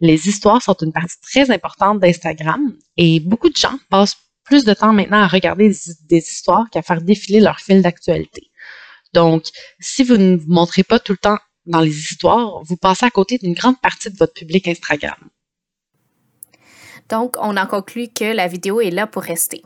[0.00, 4.74] Les histoires sont une partie très importante d'Instagram et beaucoup de gens passent plus de
[4.74, 5.72] temps maintenant à regarder
[6.08, 8.50] des, histoires qu'à faire défiler leur fil d'actualité.
[9.12, 9.44] Donc,
[9.78, 13.10] si vous ne vous montrez pas tout le temps dans les histoires, vous passez à
[13.10, 15.18] côté d'une grande partie de votre public Instagram.
[17.08, 19.62] Donc, on en conclut que la vidéo est là pour rester.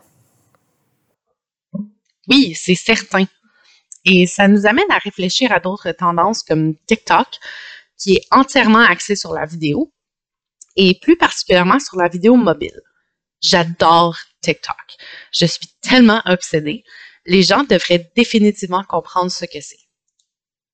[2.29, 3.27] Oui, c'est certain.
[4.05, 7.27] Et ça nous amène à réfléchir à d'autres tendances comme TikTok,
[7.97, 9.93] qui est entièrement axé sur la vidéo,
[10.77, 12.81] et plus particulièrement sur la vidéo mobile.
[13.41, 14.77] J'adore TikTok.
[15.33, 16.85] Je suis tellement obsédée.
[17.27, 19.79] Les gens devraient définitivement comprendre ce que c'est.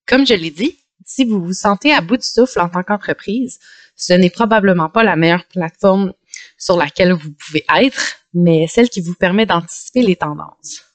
[0.06, 3.58] Comme je l'ai dit, si vous vous sentez à bout de souffle en tant qu'entreprise,
[3.96, 6.12] ce n'est probablement pas la meilleure plateforme
[6.58, 10.89] sur laquelle vous pouvez être, mais celle qui vous permet d'anticiper les tendances.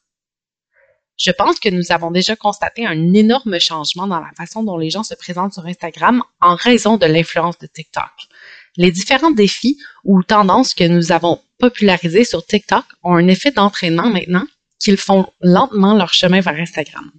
[1.18, 4.90] Je pense que nous avons déjà constaté un énorme changement dans la façon dont les
[4.90, 8.12] gens se présentent sur Instagram en raison de l'influence de TikTok.
[8.78, 14.10] Les différents défis ou tendances que nous avons popularisés sur TikTok ont un effet d'entraînement
[14.10, 14.46] maintenant
[14.80, 17.10] qu'ils font lentement leur chemin vers Instagram.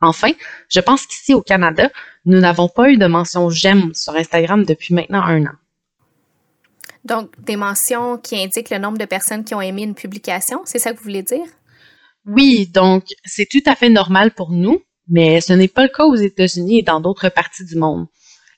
[0.00, 0.32] Enfin,
[0.68, 1.90] je pense qu'ici au Canada,
[2.24, 5.56] nous n'avons pas eu de mention j'aime sur Instagram depuis maintenant un an.
[7.04, 10.78] Donc, des mentions qui indiquent le nombre de personnes qui ont aimé une publication, c'est
[10.78, 11.44] ça que vous voulez dire?
[12.26, 16.04] Oui, donc c'est tout à fait normal pour nous, mais ce n'est pas le cas
[16.04, 18.06] aux États-Unis et dans d'autres parties du monde.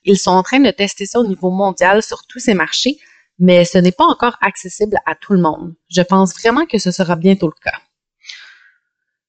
[0.05, 2.99] Ils sont en train de tester ça au niveau mondial sur tous ces marchés,
[3.39, 5.75] mais ce n'est pas encore accessible à tout le monde.
[5.91, 7.79] Je pense vraiment que ce sera bientôt le cas.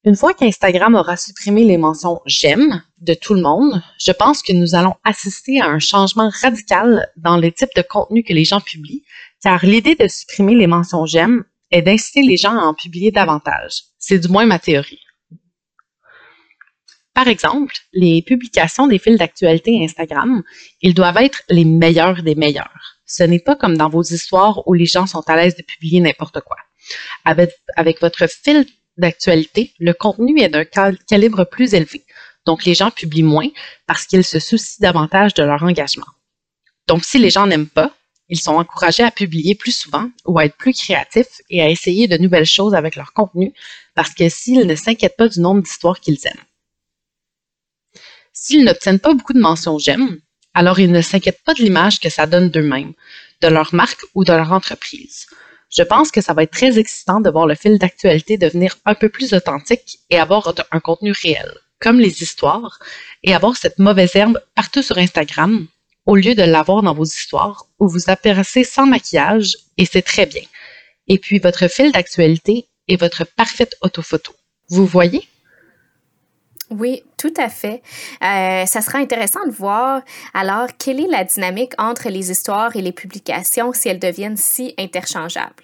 [0.03, 4.53] Une fois qu'Instagram aura supprimé les mentions j'aime de tout le monde, je pense que
[4.53, 8.61] nous allons assister à un changement radical dans les types de contenu que les gens
[8.61, 9.03] publient,
[9.41, 13.83] car l'idée de supprimer les mentions j'aime est d'inciter les gens à en publier davantage.
[13.97, 14.99] C'est du moins ma théorie.
[17.13, 20.43] Par exemple, les publications des fils d'actualité Instagram,
[20.81, 22.99] ils doivent être les meilleurs des meilleurs.
[23.05, 26.01] Ce n'est pas comme dans vos histoires où les gens sont à l'aise de publier
[26.01, 26.57] n'importe quoi.
[27.23, 28.65] Avec, avec votre fil
[28.97, 32.05] d'actualité, le contenu est d'un calibre plus élevé.
[32.45, 33.49] Donc, les gens publient moins
[33.87, 36.05] parce qu'ils se soucient davantage de leur engagement.
[36.87, 37.95] Donc, si les gens n'aiment pas,
[38.29, 42.07] ils sont encouragés à publier plus souvent ou à être plus créatifs et à essayer
[42.07, 43.53] de nouvelles choses avec leur contenu
[43.93, 46.43] parce que s'ils ne s'inquiètent pas du nombre d'histoires qu'ils aiment.
[48.33, 50.19] S'ils n'obtiennent pas beaucoup de mentions j'aime,
[50.53, 52.93] alors ils ne s'inquiètent pas de l'image que ça donne d'eux-mêmes,
[53.41, 55.27] de leur marque ou de leur entreprise.
[55.69, 58.95] Je pense que ça va être très excitant de voir le fil d'actualité devenir un
[58.95, 62.79] peu plus authentique et avoir un contenu réel, comme les histoires,
[63.23, 65.67] et avoir cette mauvaise herbe partout sur Instagram,
[66.05, 70.25] au lieu de l'avoir dans vos histoires où vous apparaissez sans maquillage et c'est très
[70.25, 70.43] bien.
[71.07, 74.33] Et puis votre fil d'actualité est votre parfaite autophoto.
[74.69, 75.27] Vous voyez?
[76.71, 77.83] Oui, tout à fait.
[78.23, 80.01] Euh, ça sera intéressant de voir
[80.33, 84.73] alors quelle est la dynamique entre les histoires et les publications si elles deviennent si
[84.79, 85.63] interchangeables.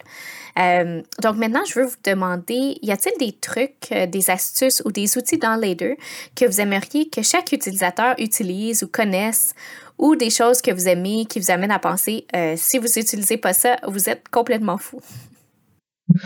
[0.60, 4.92] Euh, donc maintenant, je veux vous demander, y a-t-il des trucs, euh, des astuces ou
[4.92, 5.98] des outils dans Later
[6.36, 9.56] que vous aimeriez que chaque utilisateur utilise ou connaisse
[10.02, 12.26] ou des choses que vous aimez qui vous amènent à penser,
[12.58, 15.00] si vous n'utilisez pas ça, vous êtes complètement fou?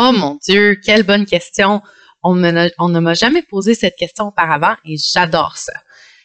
[0.00, 1.82] Oh mon Dieu, quelle bonne question!
[2.22, 5.72] On, ne m'a jamais posé cette question auparavant et j'adore ça.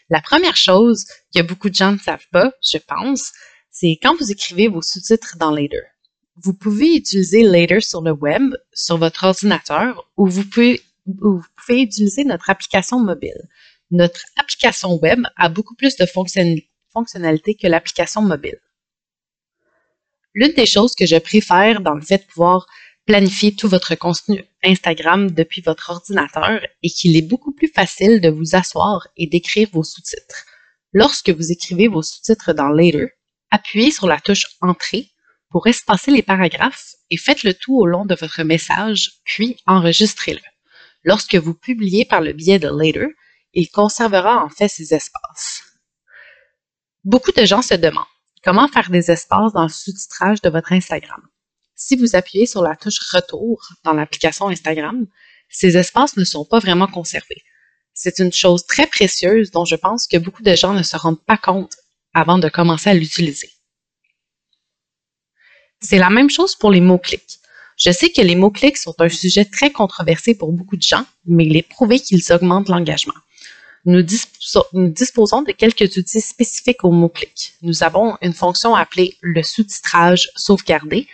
[0.10, 3.32] La première chose que beaucoup de gens ne savent pas, je pense,
[3.72, 5.82] c'est quand vous écrivez vos sous-titres dans Later.
[6.36, 8.44] Vous pouvez utiliser Later sur le web,
[8.74, 13.48] sur votre ordinateur, ou vous pouvez, vous pouvez utiliser notre application mobile.
[13.90, 18.60] Notre application web a beaucoup plus de fonctionnalités que l'application mobile.
[20.34, 22.68] L'une des choses que je préfère dans le fait de pouvoir
[23.06, 28.30] planifier tout votre contenu Instagram depuis votre ordinateur et qu'il est beaucoup plus facile de
[28.30, 30.46] vous asseoir et d'écrire vos sous-titres.
[30.94, 33.08] Lorsque vous écrivez vos sous-titres dans Later,
[33.52, 35.10] appuyez sur la touche Entrée
[35.50, 40.42] pour espacer les paragraphes et faites le tout au long de votre message, puis enregistrez-le.
[41.04, 43.08] Lorsque vous publiez par le biais de Later,
[43.54, 45.73] il conservera en fait ces espaces.
[47.04, 48.06] Beaucoup de gens se demandent
[48.46, 51.22] comment faire des espaces dans le sous-titrage de votre Instagram?
[51.76, 55.06] Si vous appuyez sur la touche Retour dans l'application Instagram,
[55.50, 57.44] ces espaces ne sont pas vraiment conservés.
[57.94, 61.24] C'est une chose très précieuse dont je pense que beaucoup de gens ne se rendent
[61.26, 61.76] pas compte
[62.14, 63.52] avant de commencer à l'utiliser.
[65.82, 67.40] C'est la même chose pour les mots-clics.
[67.78, 71.46] Je sais que les mots-clics sont un sujet très controversé pour beaucoup de gens, mais
[71.46, 73.14] il est prouvé qu'ils augmentent l'engagement.
[73.86, 74.02] Nous,
[74.74, 77.56] nous, disposons de quelques outils spécifiques aux mots-clics.
[77.62, 81.08] Nous avons une fonction appelée le sous-titrage sauvegardé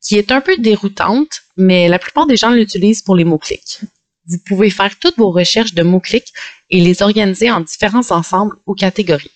[0.00, 3.80] qui est un peu déroutante, mais la plupart des gens l'utilisent pour les mots-clics.
[4.26, 6.32] Vous pouvez faire toutes vos recherches de mots-clics
[6.70, 9.30] et les organiser en différents ensembles ou catégories.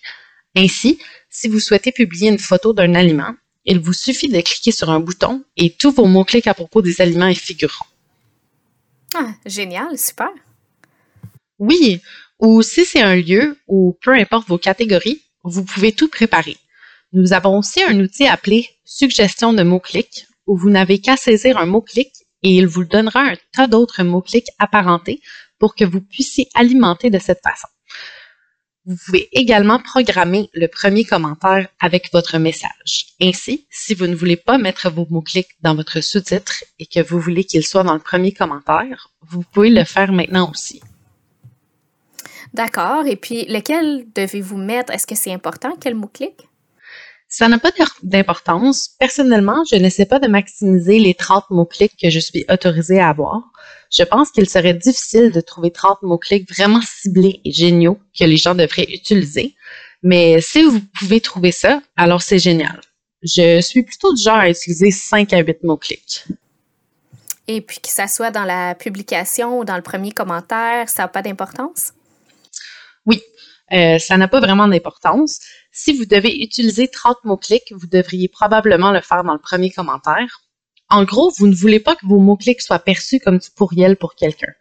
[0.55, 3.33] Ainsi, si vous souhaitez publier une photo d'un aliment,
[3.65, 7.01] il vous suffit de cliquer sur un bouton et tous vos mots-clics à propos des
[7.01, 7.85] aliments y figureront.
[9.15, 10.29] Ah, génial, super.
[11.59, 12.01] Oui,
[12.43, 16.57] ou si c'est un lieu ou peu importe vos catégories, vous pouvez tout préparer.
[17.13, 21.65] Nous avons aussi un outil appelé Suggestion de mots-clics où vous n'avez qu'à saisir un
[21.65, 22.11] mot-clic
[22.43, 25.21] et il vous donnera un tas d'autres mots-clics apparentés
[25.57, 27.69] pour que vous puissiez alimenter de cette façon.
[28.85, 33.05] Vous pouvez également programmer le premier commentaire avec votre message.
[33.21, 37.21] Ainsi, si vous ne voulez pas mettre vos mots-clics dans votre sous-titre et que vous
[37.21, 40.81] voulez qu'ils soient dans le premier commentaire, vous pouvez le faire maintenant aussi.
[42.53, 43.07] D'accord.
[43.07, 44.93] Et puis, lequel devez-vous mettre?
[44.93, 46.47] Est-ce que c'est important, quel mot-clic?
[47.27, 47.71] Ça n'a pas
[48.03, 48.91] d'importance.
[48.99, 53.41] Personnellement, je n'essaie pas de maximiser les 30 mots-clics que je suis autorisée à avoir.
[53.91, 58.37] Je pense qu'il serait difficile de trouver 30 mots-clics vraiment ciblés et géniaux que les
[58.37, 59.55] gens devraient utiliser.
[60.03, 62.79] Mais si vous pouvez trouver ça, alors c'est génial.
[63.23, 66.25] Je suis plutôt du genre à utiliser 5 à 8 mots-clics.
[67.47, 71.07] Et puis que ça soit dans la publication ou dans le premier commentaire, ça n'a
[71.07, 71.93] pas d'importance?
[73.71, 75.39] Euh, ça n'a pas vraiment d'importance.
[75.71, 80.41] Si vous devez utiliser 30 mots-clics, vous devriez probablement le faire dans le premier commentaire.
[80.89, 84.15] En gros, vous ne voulez pas que vos mots-clics soient perçus comme du pourriel pour
[84.15, 84.51] quelqu'un.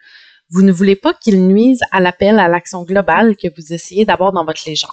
[0.50, 4.32] Vous ne voulez pas qu'ils nuisent à l'appel à l'action globale que vous essayez d'avoir
[4.32, 4.90] dans votre légende.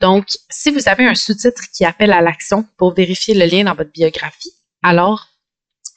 [0.00, 3.74] Donc, si vous avez un sous-titre qui appelle à l'action pour vérifier le lien dans
[3.74, 5.28] votre biographie, alors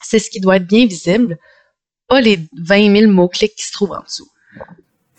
[0.02, 1.38] c'est ce qui doit être bien visible,
[2.08, 4.28] pas les 20 000 mots-clics qui se trouvent en dessous.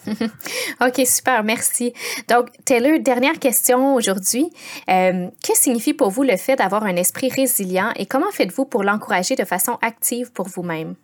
[0.82, 1.94] OK, super, merci.
[2.28, 4.50] Donc, Taylor, dernière question aujourd'hui.
[4.90, 8.84] Euh, que signifie pour vous le fait d'avoir un esprit résilient et comment faites-vous pour
[8.84, 10.96] l'encourager de façon active pour vous-même?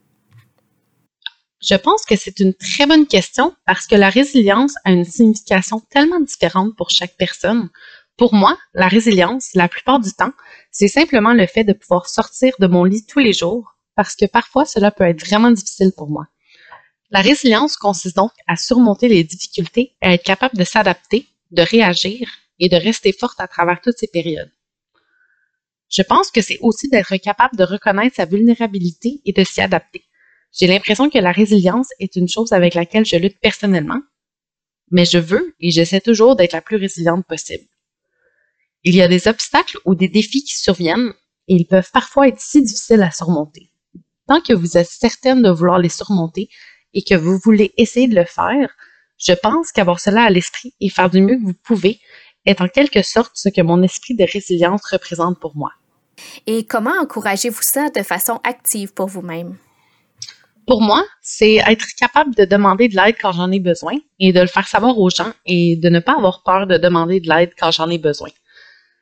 [1.61, 5.81] Je pense que c'est une très bonne question parce que la résilience a une signification
[5.89, 7.69] tellement différente pour chaque personne.
[8.15, 10.33] Pour moi, la résilience, la plupart du temps,
[10.71, 14.25] c'est simplement le fait de pouvoir sortir de mon lit tous les jours parce que
[14.25, 16.27] parfois cela peut être vraiment difficile pour moi.
[17.09, 22.29] La résilience consiste donc à surmonter les difficultés à être capable de s'adapter, de réagir
[22.59, 24.51] et de rester forte à travers toutes ces périodes.
[25.89, 30.03] Je pense que c'est aussi d'être capable de reconnaître sa vulnérabilité et de s'y adapter.
[30.51, 34.01] J'ai l'impression que la résilience est une chose avec laquelle je lutte personnellement,
[34.91, 37.65] mais je veux et j'essaie toujours d'être la plus résiliente possible.
[38.83, 41.13] Il y a des obstacles ou des défis qui surviennent
[41.47, 43.71] et ils peuvent parfois être si difficiles à surmonter.
[44.27, 46.49] Tant que vous êtes certaine de vouloir les surmonter,
[46.93, 48.69] et que vous voulez essayer de le faire,
[49.17, 51.99] je pense qu'avoir cela à l'esprit et faire du mieux que vous pouvez
[52.45, 55.71] est en quelque sorte ce que mon esprit de résilience représente pour moi.
[56.45, 59.57] Et comment encouragez-vous ça de façon active pour vous-même?
[60.65, 64.41] Pour moi, c'est être capable de demander de l'aide quand j'en ai besoin et de
[64.41, 67.53] le faire savoir aux gens et de ne pas avoir peur de demander de l'aide
[67.57, 68.29] quand j'en ai besoin.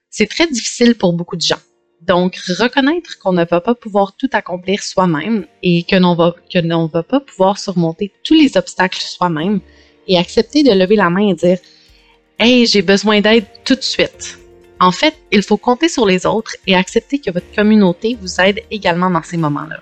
[0.10, 1.60] C'est très difficile pour beaucoup de gens.
[2.02, 6.16] Donc, reconnaître qu'on ne va pas pouvoir tout accomplir soi-même et que l'on
[6.54, 9.60] l'on va pas pouvoir surmonter tous les obstacles soi-même
[10.08, 11.58] et accepter de lever la main et dire
[12.38, 14.38] Hey, j'ai besoin d'aide tout de suite.
[14.80, 18.62] En fait, il faut compter sur les autres et accepter que votre communauté vous aide
[18.70, 19.80] également dans ces moments-là.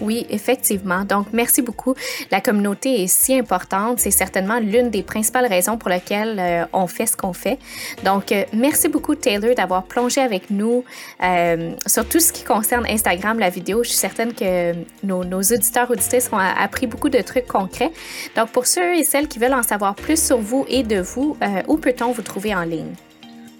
[0.00, 1.04] Oui, effectivement.
[1.04, 1.94] Donc, merci beaucoup.
[2.30, 4.00] La communauté est si importante.
[4.00, 7.58] C'est certainement l'une des principales raisons pour lesquelles euh, on fait ce qu'on fait.
[8.04, 10.84] Donc, euh, merci beaucoup, Taylor, d'avoir plongé avec nous
[11.22, 13.84] euh, sur tout ce qui concerne Instagram, la vidéo.
[13.84, 14.72] Je suis certaine que
[15.02, 17.92] nos, nos auditeurs, auditrices ont appris beaucoup de trucs concrets.
[18.36, 21.36] Donc, pour ceux et celles qui veulent en savoir plus sur vous et de vous,
[21.68, 22.94] où peut-on vous trouver en ligne?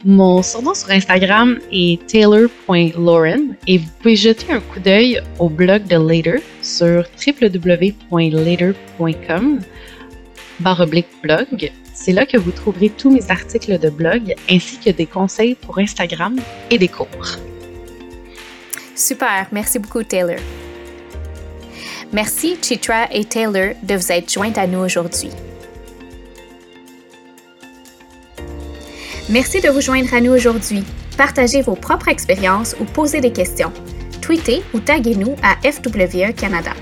[0.04, 5.84] Mon surnom sur Instagram est taylor.lauren et vous pouvez jeter un coup d'œil au blog
[5.84, 9.60] de Later sur www.later.com
[11.22, 11.72] blog.
[11.94, 15.78] C'est là que vous trouverez tous mes articles de blog ainsi que des conseils pour
[15.78, 16.38] Instagram
[16.70, 17.38] et des cours.
[18.94, 20.36] Super, merci beaucoup Taylor.
[22.12, 25.30] Merci Chitra et Taylor de vous être jointes à nous aujourd'hui.
[29.30, 30.84] Merci de vous joindre à nous aujourd'hui.
[31.16, 33.72] Partagez vos propres expériences ou posez des questions.
[34.20, 36.72] Tweetez ou taguez-nous à FWE Canada.